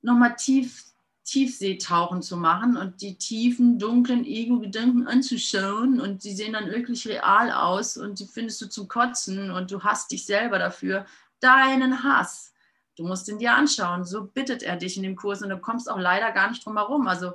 [0.02, 0.86] nochmal tief,
[1.24, 7.52] Tiefseetauchen zu machen und die tiefen, dunklen Ego-Gedanken anzuschauen und die sehen dann wirklich real
[7.52, 11.06] aus und die findest du zum Kotzen und du hast dich selber dafür.
[11.40, 12.54] Deinen Hass.
[12.98, 14.04] Du musst ihn dir anschauen.
[14.04, 16.78] So bittet er dich in dem Kurs und du kommst auch leider gar nicht drum
[16.78, 17.08] herum.
[17.08, 17.34] Also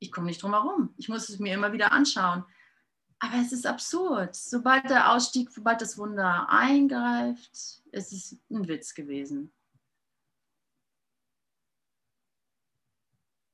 [0.00, 0.92] ich komme nicht drum herum.
[0.96, 2.44] Ich muss es mir immer wieder anschauen.
[3.20, 4.34] Aber es ist absurd.
[4.34, 7.50] Sobald der Ausstieg, sobald das Wunder eingreift,
[7.92, 9.52] ist es ein Witz gewesen.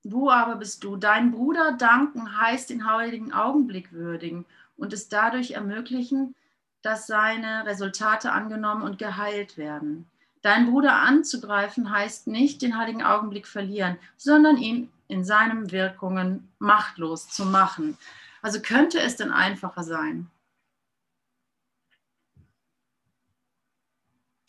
[0.05, 0.97] Wo aber bist du?
[0.97, 4.47] Dein Bruder danken heißt den heiligen Augenblick würdigen
[4.77, 6.37] und es dadurch ermöglichen,
[6.83, 10.09] dass seine Resultate angenommen und geheilt werden.
[10.43, 17.29] Dein Bruder anzugreifen heißt nicht den heiligen Augenblick verlieren, sondern ihn in seinen Wirkungen machtlos
[17.29, 17.99] zu machen.
[18.47, 20.31] Also könnte es denn einfacher sein?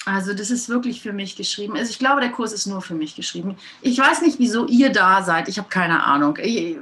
[0.06, 1.76] Also das ist wirklich für mich geschrieben.
[1.76, 3.58] Also ich glaube, der Kurs ist nur für mich geschrieben.
[3.82, 5.48] Ich weiß nicht, wieso ihr da seid.
[5.48, 6.38] Ich habe keine Ahnung.
[6.40, 6.78] Ich,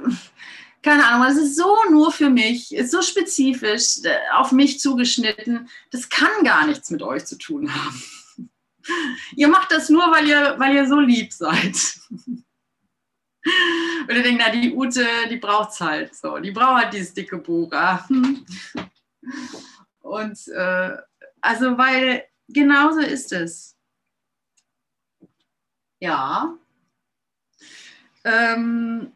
[0.82, 5.70] keine Ahnung, es ist so nur für mich, ist so spezifisch, äh, auf mich zugeschnitten.
[5.92, 8.02] Das kann gar nichts mit euch zu tun haben.
[9.36, 11.98] Ihr macht das nur, weil ihr, weil ihr so lieb seid.
[14.08, 16.38] Und ihr denkt, na, die Ute, die braucht es halt so.
[16.38, 17.70] Die braucht halt dieses dicke Buch.
[17.72, 18.06] Ah.
[20.00, 20.96] Und äh,
[21.40, 23.76] also, weil genauso ist es.
[26.00, 26.56] Ja.
[28.24, 29.12] Ähm,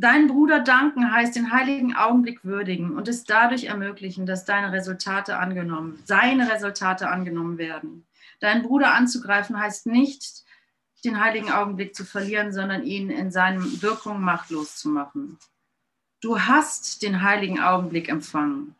[0.00, 5.36] Dein Bruder danken heißt den heiligen Augenblick würdigen und es dadurch ermöglichen, dass deine Resultate
[5.36, 8.06] angenommen, seine Resultate angenommen werden.
[8.38, 10.44] Deinen Bruder anzugreifen heißt nicht,
[11.00, 15.38] den heiligen Augenblick zu verlieren, sondern ihn in seinen Wirkungen machtlos zu machen.
[16.20, 18.74] Du hast den heiligen Augenblick empfangen,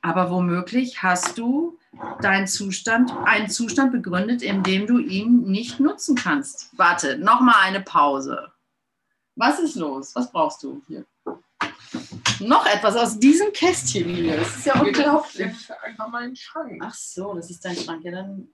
[0.00, 1.78] aber womöglich hast du
[2.20, 6.70] deinen Zustand, einen Zustand begründet, in dem du ihn nicht nutzen kannst.
[6.78, 8.52] Warte, nochmal eine Pause.
[9.34, 10.14] Was ist los?
[10.14, 11.04] Was brauchst du hier?
[12.40, 14.36] Noch etwas aus diesem Kästchen hier.
[14.36, 15.46] Das ist ja unglaublich.
[15.46, 16.82] Ist einfach mein Schrank.
[16.84, 18.04] Ach so, das ist dein Schrank.
[18.04, 18.48] Ja, dann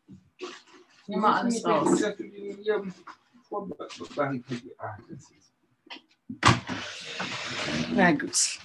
[1.07, 2.01] Nimm mal alles raus.
[7.95, 8.59] Na gut.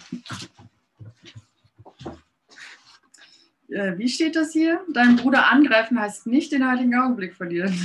[3.70, 4.82] Äh, wie steht das hier?
[4.94, 7.78] Deinen Bruder angreifen heißt nicht den heiligen Augenblick verlieren.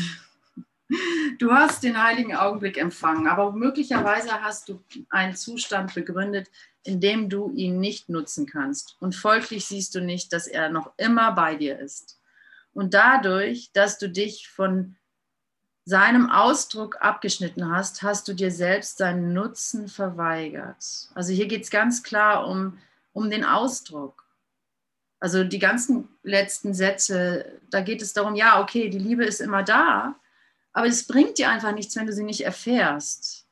[1.39, 6.51] Du hast den heiligen Augenblick empfangen, aber möglicherweise hast du einen Zustand begründet,
[6.85, 8.97] in dem du ihn nicht nutzen kannst.
[9.01, 12.21] Und folglich siehst du nicht, dass er noch immer bei dir ist.
[12.75, 14.97] Und dadurch, dass du dich von
[15.85, 21.11] seinem Ausdruck abgeschnitten hast, hast du dir selbst seinen Nutzen verweigert.
[21.15, 22.79] Also hier geht es ganz klar um,
[23.13, 24.25] um den Ausdruck.
[25.19, 29.63] Also die ganzen letzten Sätze, da geht es darum, ja, okay, die Liebe ist immer
[29.63, 30.17] da,
[30.73, 33.47] aber es bringt dir einfach nichts, wenn du sie nicht erfährst.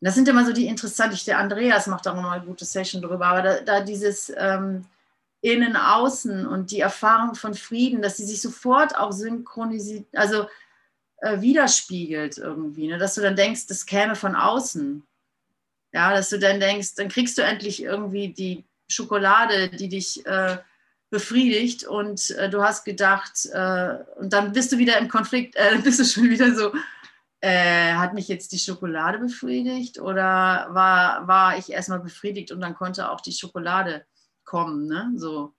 [0.00, 3.26] Das sind immer so die interessanten, der Andreas macht auch nochmal eine gute Session drüber,
[3.26, 4.84] aber da, da dieses, ähm,
[5.44, 10.46] Innen, Außen und die Erfahrung von Frieden, dass sie sich sofort auch synchronisiert, also
[11.18, 12.96] äh, widerspiegelt irgendwie, ne?
[12.96, 15.06] dass du dann denkst, das käme von außen.
[15.92, 20.56] Ja, dass du dann denkst, dann kriegst du endlich irgendwie die Schokolade, die dich äh,
[21.10, 25.76] befriedigt und äh, du hast gedacht, äh, und dann bist du wieder im Konflikt, äh,
[25.84, 26.72] bist du schon wieder so,
[27.42, 32.74] äh, hat mich jetzt die Schokolade befriedigt oder war, war ich erstmal befriedigt und dann
[32.74, 34.06] konnte auch die Schokolade
[34.44, 34.86] kommen.
[34.86, 35.12] Ne?
[35.16, 35.52] So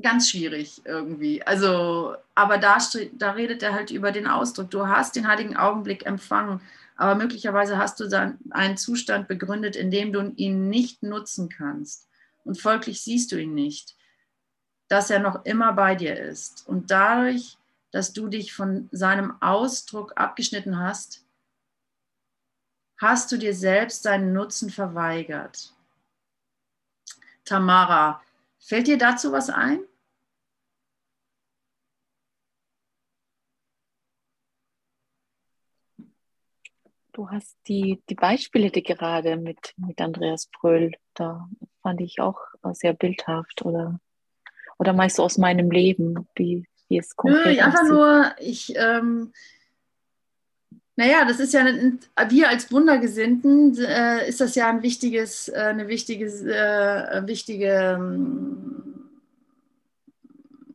[0.00, 1.42] ganz schwierig irgendwie.
[1.42, 2.78] Also, aber da,
[3.12, 4.70] da redet er halt über den Ausdruck.
[4.70, 6.60] Du hast den heiligen Augenblick empfangen,
[6.96, 12.08] aber möglicherweise hast du dann einen Zustand begründet, in dem du ihn nicht nutzen kannst.
[12.44, 13.96] Und folglich siehst du ihn nicht,
[14.88, 16.66] dass er noch immer bei dir ist.
[16.66, 17.58] Und dadurch,
[17.92, 21.24] dass du dich von seinem Ausdruck abgeschnitten hast,
[22.98, 25.74] hast du dir selbst seinen Nutzen verweigert.
[27.50, 28.22] Tamara,
[28.60, 29.80] fällt dir dazu was ein?
[37.12, 41.48] Du hast die, die Beispiele, die gerade mit, mit Andreas Bröll, da
[41.82, 42.38] fand ich auch
[42.72, 43.98] sehr bildhaft oder,
[44.78, 49.32] oder meinst du aus meinem Leben, wie, wie es konkret Nö, einfach nur, ich, ähm,
[50.96, 51.64] naja, das ist ja,
[52.28, 59.08] wir als Wundergesinnten, äh, ist das ja ein wichtiges, äh, eine wichtige, äh, wichtige, ähm,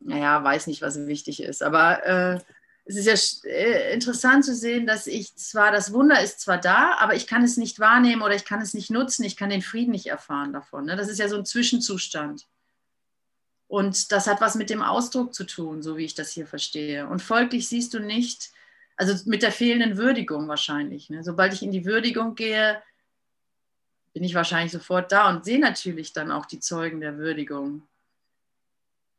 [0.02, 2.40] naja, weiß nicht, was wichtig ist, aber äh,
[2.86, 3.06] es ist
[3.44, 7.26] ja äh, interessant zu sehen, dass ich zwar, das Wunder ist zwar da, aber ich
[7.26, 10.06] kann es nicht wahrnehmen oder ich kann es nicht nutzen, ich kann den Frieden nicht
[10.06, 10.84] erfahren davon.
[10.84, 10.94] Ne?
[10.94, 12.46] Das ist ja so ein Zwischenzustand.
[13.66, 17.08] Und das hat was mit dem Ausdruck zu tun, so wie ich das hier verstehe.
[17.08, 18.52] Und folglich siehst du nicht,
[18.96, 21.10] also mit der fehlenden Würdigung wahrscheinlich.
[21.10, 21.22] Ne?
[21.22, 22.82] Sobald ich in die Würdigung gehe,
[24.14, 27.86] bin ich wahrscheinlich sofort da und sehe natürlich dann auch die Zeugen der Würdigung.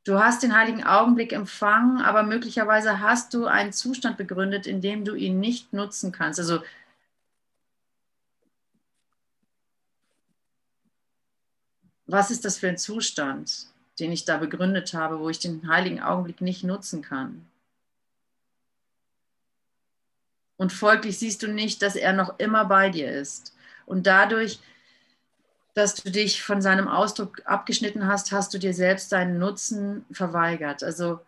[0.04, 5.06] Du hast den heiligen Augenblick empfangen, aber möglicherweise hast du einen Zustand begründet, in dem
[5.06, 6.40] du ihn nicht nutzen kannst.
[6.40, 6.64] Also
[12.08, 13.68] was ist das für ein Zustand,
[14.00, 17.46] den ich da begründet habe, wo ich den heiligen Augenblick nicht nutzen kann?
[20.58, 23.56] Und folglich siehst du nicht, dass er noch immer bei dir ist.
[23.86, 24.60] Und dadurch
[25.78, 30.82] dass du dich von seinem Ausdruck abgeschnitten hast, hast du dir selbst deinen Nutzen verweigert.
[30.82, 31.20] Also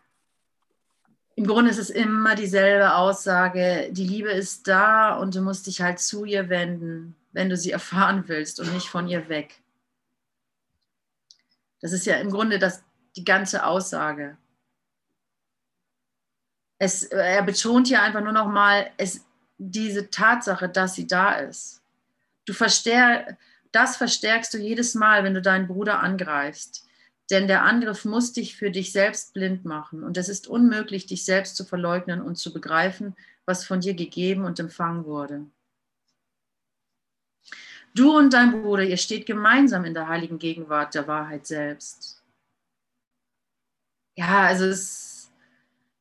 [1.35, 5.83] im Grunde ist es immer dieselbe Aussage, die Liebe ist da und du musst dich
[5.83, 9.61] halt zu ihr wenden, wenn du sie erfahren willst und nicht von ihr weg.
[11.79, 12.83] Das ist ja im Grunde das,
[13.15, 14.35] die ganze Aussage.
[16.79, 19.25] Es, er betont hier einfach nur noch mal es,
[19.57, 21.81] diese Tatsache, dass sie da ist.
[22.45, 23.35] Du verstehst,
[23.71, 26.87] das verstärkst du jedes Mal, wenn du deinen Bruder angreifst.
[27.29, 30.03] Denn der Angriff muss dich für dich selbst blind machen.
[30.03, 33.15] Und es ist unmöglich, dich selbst zu verleugnen und zu begreifen,
[33.45, 35.45] was von dir gegeben und empfangen wurde.
[37.93, 42.23] Du und dein Bruder, ihr steht gemeinsam in der heiligen Gegenwart der Wahrheit selbst.
[44.15, 45.18] Ja, also es,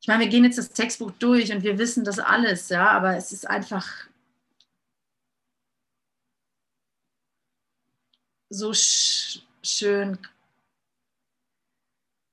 [0.09, 3.19] ich meine, wir gehen jetzt das Textbuch durch und wir wissen das alles, ja, aber
[3.19, 4.09] es ist einfach
[8.49, 10.17] so sch schön,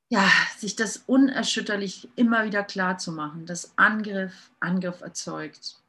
[0.09, 0.26] ja,
[0.57, 5.84] sich das unerschütterlich immer wieder klar zu machen, dass Angriff Angriff erzeugt,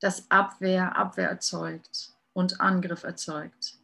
[0.00, 3.78] dass Abwehr Abwehr erzeugt und Angriff erzeugt.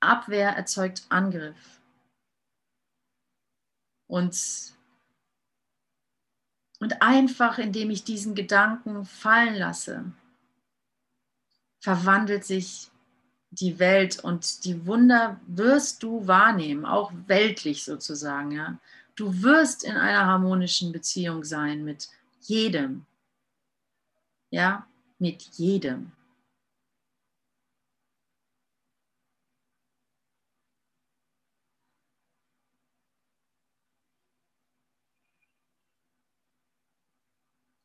[0.00, 1.80] Abwehr erzeugt Angriff.
[4.06, 4.73] Und,
[6.80, 10.04] und einfach, indem ich diesen Gedanken fallen lasse,
[11.80, 12.90] verwandelt sich
[13.50, 18.52] die Welt und die Wunder wirst du wahrnehmen, auch weltlich sozusagen.
[18.52, 18.78] Ja?
[19.14, 22.08] Du wirst in einer harmonischen Beziehung sein mit
[22.40, 23.06] jedem.
[24.50, 24.86] Ja,
[25.18, 26.12] mit jedem.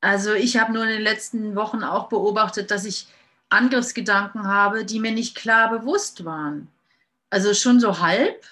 [0.02, 3.08] Also ich habe nur in den letzten Wochen auch beobachtet, dass ich
[3.50, 6.70] Angriffsgedanken habe, die mir nicht klar bewusst waren.
[7.30, 8.46] Also schon so halb,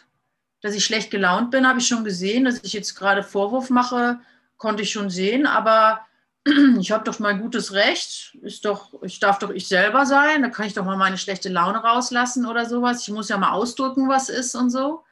[0.61, 4.19] dass ich schlecht gelaunt bin, habe ich schon gesehen, dass ich jetzt gerade Vorwurf mache,
[4.57, 6.05] konnte ich schon sehen, aber
[6.79, 10.49] ich habe doch mein gutes Recht, ist doch, ich darf doch ich selber sein, da
[10.49, 13.07] kann ich doch mal meine schlechte Laune rauslassen oder sowas.
[13.07, 15.03] Ich muss ja mal ausdrücken, was ist und so.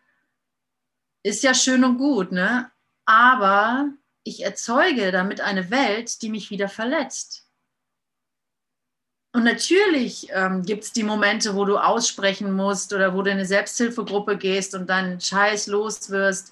[1.24, 2.72] Ist ja schön und gut, ne?
[3.06, 3.90] Aber
[4.26, 7.47] ich erzeuge damit eine Welt, die mich wieder verletzt.
[9.34, 13.38] Und natürlich ähm, gibt es die Momente, wo du aussprechen musst oder wo du in
[13.38, 16.51] eine Selbsthilfegruppe gehst und dann Scheiß los wirst,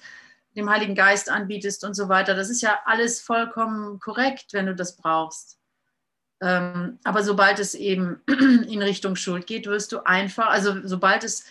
[0.54, 2.34] dem Heiligen Geist anbietest und so weiter.
[2.34, 5.58] Das ist ja alles vollkommen korrekt, wenn du das brauchst.
[6.40, 11.44] Ähm, aber sobald es eben in Richtung Schuld geht, wirst du einfach, also sobald es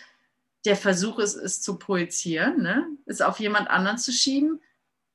[0.65, 4.61] der Versuch ist, es zu projizieren, ne, es auf jemand anderen zu schieben,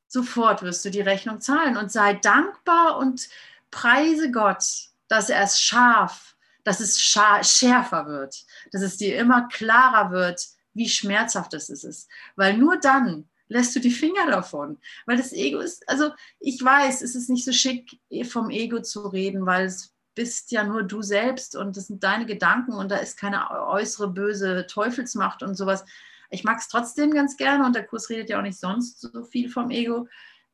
[0.09, 3.29] sofort wirst du die Rechnung zahlen und sei dankbar und
[3.71, 4.65] preise Gott,
[5.07, 10.45] dass er es scharf, dass es schärfer wird, dass es dir immer klarer wird,
[10.75, 12.09] wie schmerzhaft es ist.
[12.37, 14.79] Weil nur dann lässt du die Finger davon.
[15.07, 19.09] Weil das Ego ist, also ich weiß, es ist nicht so schick, vom Ego zu
[19.09, 22.97] reden, weil es bist ja nur du selbst und das sind deine Gedanken und da
[22.97, 25.85] ist keine äußere böse Teufelsmacht und sowas.
[26.31, 29.25] Ich mag es trotzdem ganz gerne und der Kurs redet ja auch nicht sonst so
[29.25, 30.07] viel vom Ego.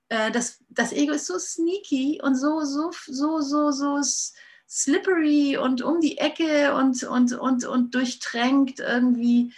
[0.09, 4.01] äh, das, das Ego ist so sneaky und so, so, so, so, so
[4.69, 9.53] slippery und um die Ecke und, und, und, und durchtränkt irgendwie.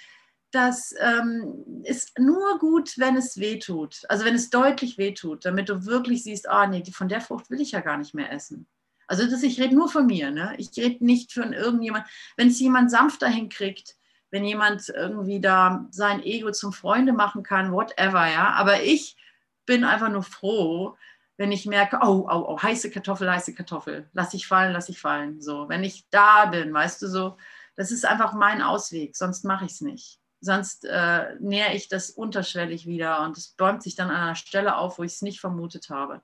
[0.52, 4.02] Das ähm, ist nur gut, wenn es wehtut.
[4.08, 7.60] Also wenn es deutlich wehtut, damit du wirklich siehst, ah nee, von der Frucht will
[7.60, 8.66] ich ja gar nicht mehr essen.
[9.06, 10.54] Also das, ich rede nur von mir, ne?
[10.58, 12.06] Ich rede nicht von irgendjemand.
[12.36, 13.96] Wenn es jemand sanfter hinkriegt,
[14.36, 18.52] wenn jemand irgendwie da sein Ego zum Freunde machen kann, whatever, ja.
[18.52, 19.16] Aber ich
[19.64, 20.98] bin einfach nur froh,
[21.38, 25.00] wenn ich merke, oh, oh, oh, heiße Kartoffel, heiße Kartoffel, lass ich fallen, lass ich
[25.00, 25.40] fallen.
[25.40, 27.38] So, wenn ich da bin, weißt du so,
[27.76, 30.20] das ist einfach mein Ausweg, sonst mache ich es nicht.
[30.40, 34.76] Sonst äh, nähere ich das unterschwellig wieder und es bäumt sich dann an einer Stelle
[34.76, 36.20] auf, wo ich es nicht vermutet habe.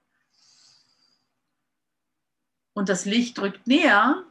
[2.74, 4.22] Und das Licht drückt näher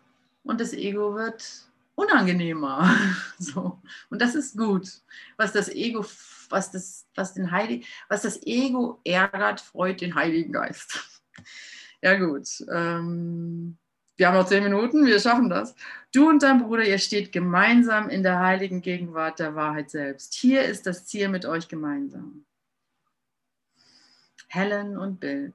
[0.44, 2.90] und das Ego wird unangenehmer.
[3.40, 3.82] So.
[4.12, 4.88] Und das ist gut.
[5.36, 6.06] Was das Ego,
[6.50, 11.00] was das, was den Heiligen, was das Ego ärgert, freut den Heiligen Geist.
[12.04, 12.48] Ja, gut.
[12.74, 13.78] Ähm,
[14.18, 15.76] wir haben noch zehn Minuten, wir schaffen das.
[16.12, 20.34] Du und dein Bruder, ihr steht gemeinsam in der heiligen Gegenwart der Wahrheit selbst.
[20.34, 22.46] Hier ist das Ziel mit euch gemeinsam.
[24.48, 25.54] Helen und Bill.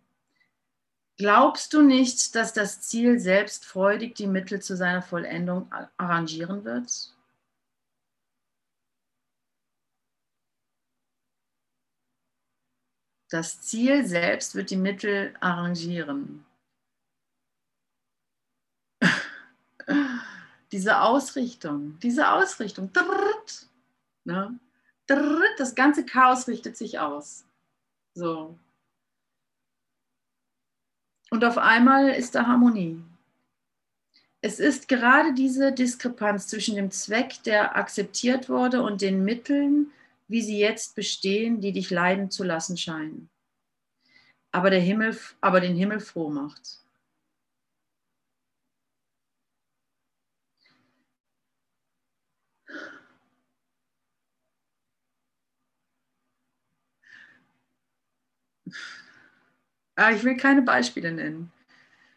[1.18, 7.14] Glaubst du nicht, dass das Ziel selbst freudig die Mittel zu seiner Vollendung arrangieren wird?
[13.30, 16.44] Das Ziel selbst wird die Mittel arrangieren.
[20.72, 22.90] diese Ausrichtung, diese Ausrichtung,
[24.24, 24.58] ne?
[25.58, 27.44] das ganze Chaos richtet sich aus.
[28.14, 28.58] So,
[31.30, 33.02] und auf einmal ist da Harmonie.
[34.40, 39.90] Es ist gerade diese Diskrepanz zwischen dem Zweck, der akzeptiert wurde, und den Mitteln,
[40.28, 43.28] wie sie jetzt bestehen, die dich leiden zu lassen scheinen.
[44.52, 46.80] Aber, der Himmel, aber den Himmel froh macht.
[59.96, 61.50] Ah, ich will keine Beispiele nennen.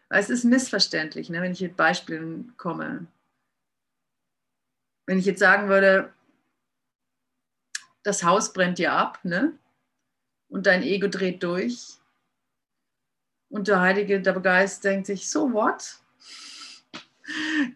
[0.10, 3.08] Es ist missverständlich, ne, wenn ich mit Beispielen komme.
[5.06, 6.14] Wenn ich jetzt sagen würde,
[8.04, 9.58] das Haus brennt dir ab, ne?
[10.50, 12.00] Und dein Ego dreht durch.
[13.50, 16.00] Und der Heilige, der Geist denkt sich, so what?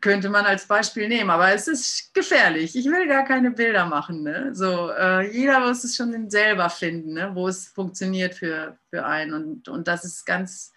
[0.02, 1.30] Könnte man als Beispiel nehmen.
[1.30, 2.76] Aber es ist gefährlich.
[2.76, 4.24] Ich will gar keine Bilder machen.
[4.24, 4.54] Ne?
[4.54, 7.32] So, äh, jeder muss es schon selber finden, ne?
[7.34, 9.34] wo es funktioniert für, für einen.
[9.34, 10.74] Und, und das ist ganz,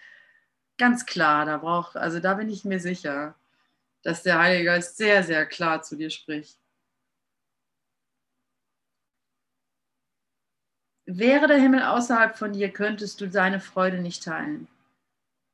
[0.79, 1.45] ganz klar.
[1.47, 3.35] Da braucht, also da bin ich mir sicher,
[4.03, 6.59] dass der Heilige Geist sehr, sehr klar zu dir spricht.
[11.09, 14.67] Wäre der Himmel außerhalb von dir, könntest du seine Freude nicht teilen.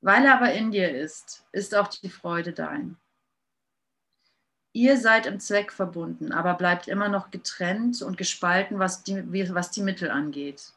[0.00, 2.96] Weil er aber in dir ist, ist auch die Freude dein.
[4.75, 9.23] Ihr seid im Zweck verbunden, aber bleibt immer noch getrennt und gespalten, was die,
[9.55, 10.73] was die Mittel angeht.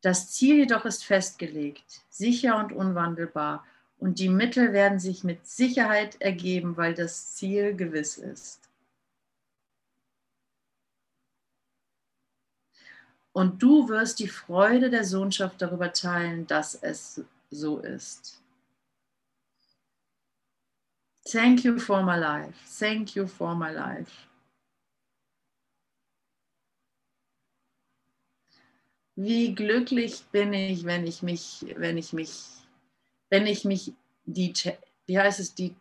[0.00, 3.64] Das Ziel jedoch ist festgelegt, sicher und unwandelbar,
[3.98, 8.68] und die Mittel werden sich mit Sicherheit ergeben, weil das Ziel gewiss ist.
[13.32, 18.41] Und du wirst die Freude der Sohnschaft darüber teilen, dass es so ist.
[21.24, 22.54] Thank you for my life.
[22.78, 24.10] Thank you for my life.
[29.14, 32.44] Wie glücklich bin ich, wenn ich mich, wenn ich mich,
[33.30, 33.92] wenn ich mich
[34.24, 35.74] wie heißt es, die,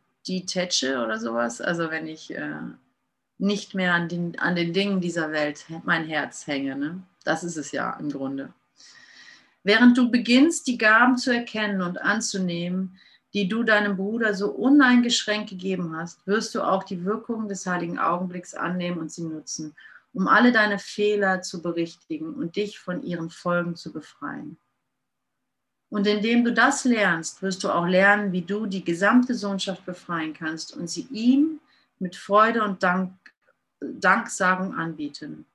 [0.46, 1.62] tätsche oder sowas?
[1.62, 2.62] Also wenn ich äh,
[3.38, 6.76] nicht mehr an den, an den Dingen dieser Welt mein Herz hänge.
[6.76, 7.02] Ne?
[7.24, 8.54] Das ist es ja im Grunde.
[9.64, 13.00] Während du beginnst, die Gaben zu erkennen und anzunehmen,
[13.34, 17.98] die du deinem Bruder so uneingeschränkt gegeben hast, wirst du auch die Wirkung des heiligen
[17.98, 19.74] Augenblicks annehmen und sie nutzen,
[20.14, 24.58] um alle deine Fehler zu berichtigen und dich von ihren Folgen zu befreien.
[25.90, 30.34] Und indem du das lernst, wirst du auch lernen, wie du die gesamte Sohnschaft befreien
[30.34, 31.60] kannst und sie ihm
[32.00, 33.14] mit Freude und Dank,
[33.80, 35.46] Danksagung anbieten.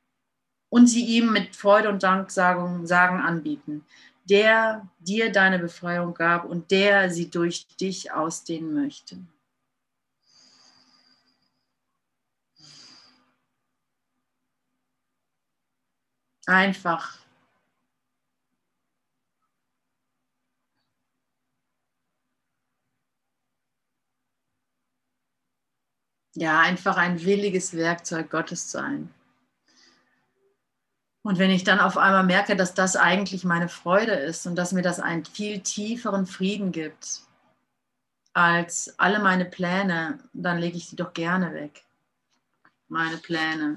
[0.68, 3.84] Und sie ihm mit Freude und Danksagung sagen anbieten
[4.28, 9.18] der dir deine Befreiung gab und der sie durch dich ausdehnen möchte.
[16.46, 17.18] Einfach
[26.36, 29.12] ja, einfach ein williges Werkzeug Gottes sein.
[31.26, 34.70] Und wenn ich dann auf einmal merke, dass das eigentlich meine Freude ist und dass
[34.70, 37.22] mir das einen viel tieferen Frieden gibt
[38.32, 41.84] als alle meine Pläne, dann lege ich sie doch gerne weg.
[42.86, 43.74] Meine Pläne.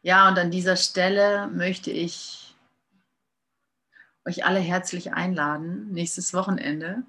[0.00, 2.41] Ja, und an dieser Stelle möchte ich
[4.24, 7.02] euch alle herzlich einladen, nächstes Wochenende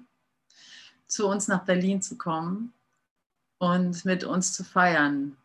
[1.06, 2.72] zu uns nach Berlin zu kommen
[3.58, 5.36] und mit uns zu feiern.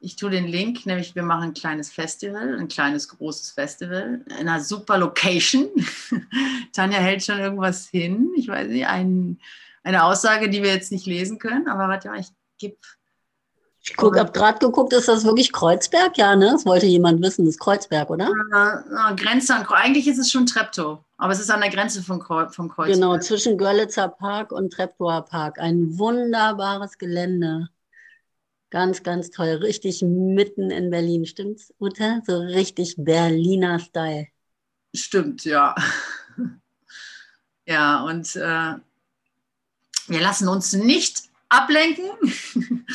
[0.00, 4.32] Ich tue den Link, nämlich wir machen ein kleines Festival, ein kleines großes Festival in
[4.32, 5.68] einer super Location.
[6.72, 8.30] Tanja hält schon irgendwas hin.
[8.36, 9.40] Ich weiß nicht, ein,
[9.82, 12.28] eine Aussage, die wir jetzt nicht lesen können, aber warte mal, ich
[12.58, 12.76] gebe
[13.90, 16.18] ich guck, habe gerade geguckt, ist das wirklich Kreuzberg?
[16.18, 16.50] Ja, ne?
[16.52, 17.46] Das wollte jemand wissen.
[17.46, 18.26] Das ist Kreuzberg, oder?
[18.26, 22.20] Äh, Grenze an Eigentlich ist es schon Treptow, aber es ist an der Grenze von,
[22.20, 22.88] vom Kreuzberg.
[22.88, 25.58] Genau, zwischen Görlitzer Park und Treptower Park.
[25.58, 27.70] Ein wunderbares Gelände.
[28.68, 29.60] Ganz, ganz toll.
[29.62, 32.20] Richtig mitten in Berlin, stimmt's, Ute?
[32.26, 34.26] So richtig Berliner Style.
[34.94, 35.74] Stimmt, ja.
[37.66, 38.74] ja, und äh,
[40.08, 42.10] wir lassen uns nicht ablenken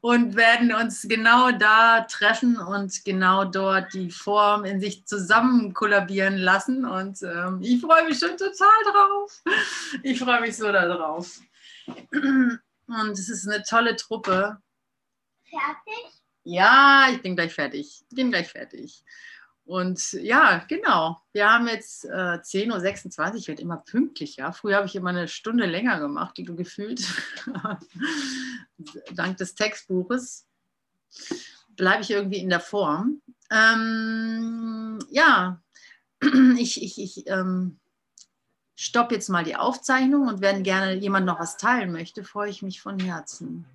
[0.00, 6.36] und werden uns genau da treffen und genau dort die Form in sich zusammen kollabieren
[6.36, 6.84] lassen.
[6.84, 9.42] Und ähm, ich freue mich schon total drauf.
[10.02, 11.40] Ich freue mich so darauf.
[12.12, 14.58] Und es ist eine tolle Truppe.
[15.44, 16.12] Fertig?
[16.44, 18.04] Ja, ich bin gleich fertig.
[18.08, 19.02] Ich bin gleich fertig.
[19.66, 21.20] Und ja, genau.
[21.32, 23.34] Wir haben jetzt äh, 10.26 Uhr.
[23.34, 24.52] Ich werde immer pünktlicher.
[24.52, 27.04] Früher habe ich immer eine Stunde länger gemacht, die du gefühlt.
[29.14, 30.46] Dank des Textbuches
[31.70, 33.20] bleibe ich irgendwie in der Form.
[33.50, 35.60] Ähm, ja,
[36.58, 37.78] ich, ich, ich ähm,
[38.76, 42.62] stoppe jetzt mal die Aufzeichnung und wenn gerne jemand noch was teilen möchte, freue ich
[42.62, 43.66] mich von Herzen.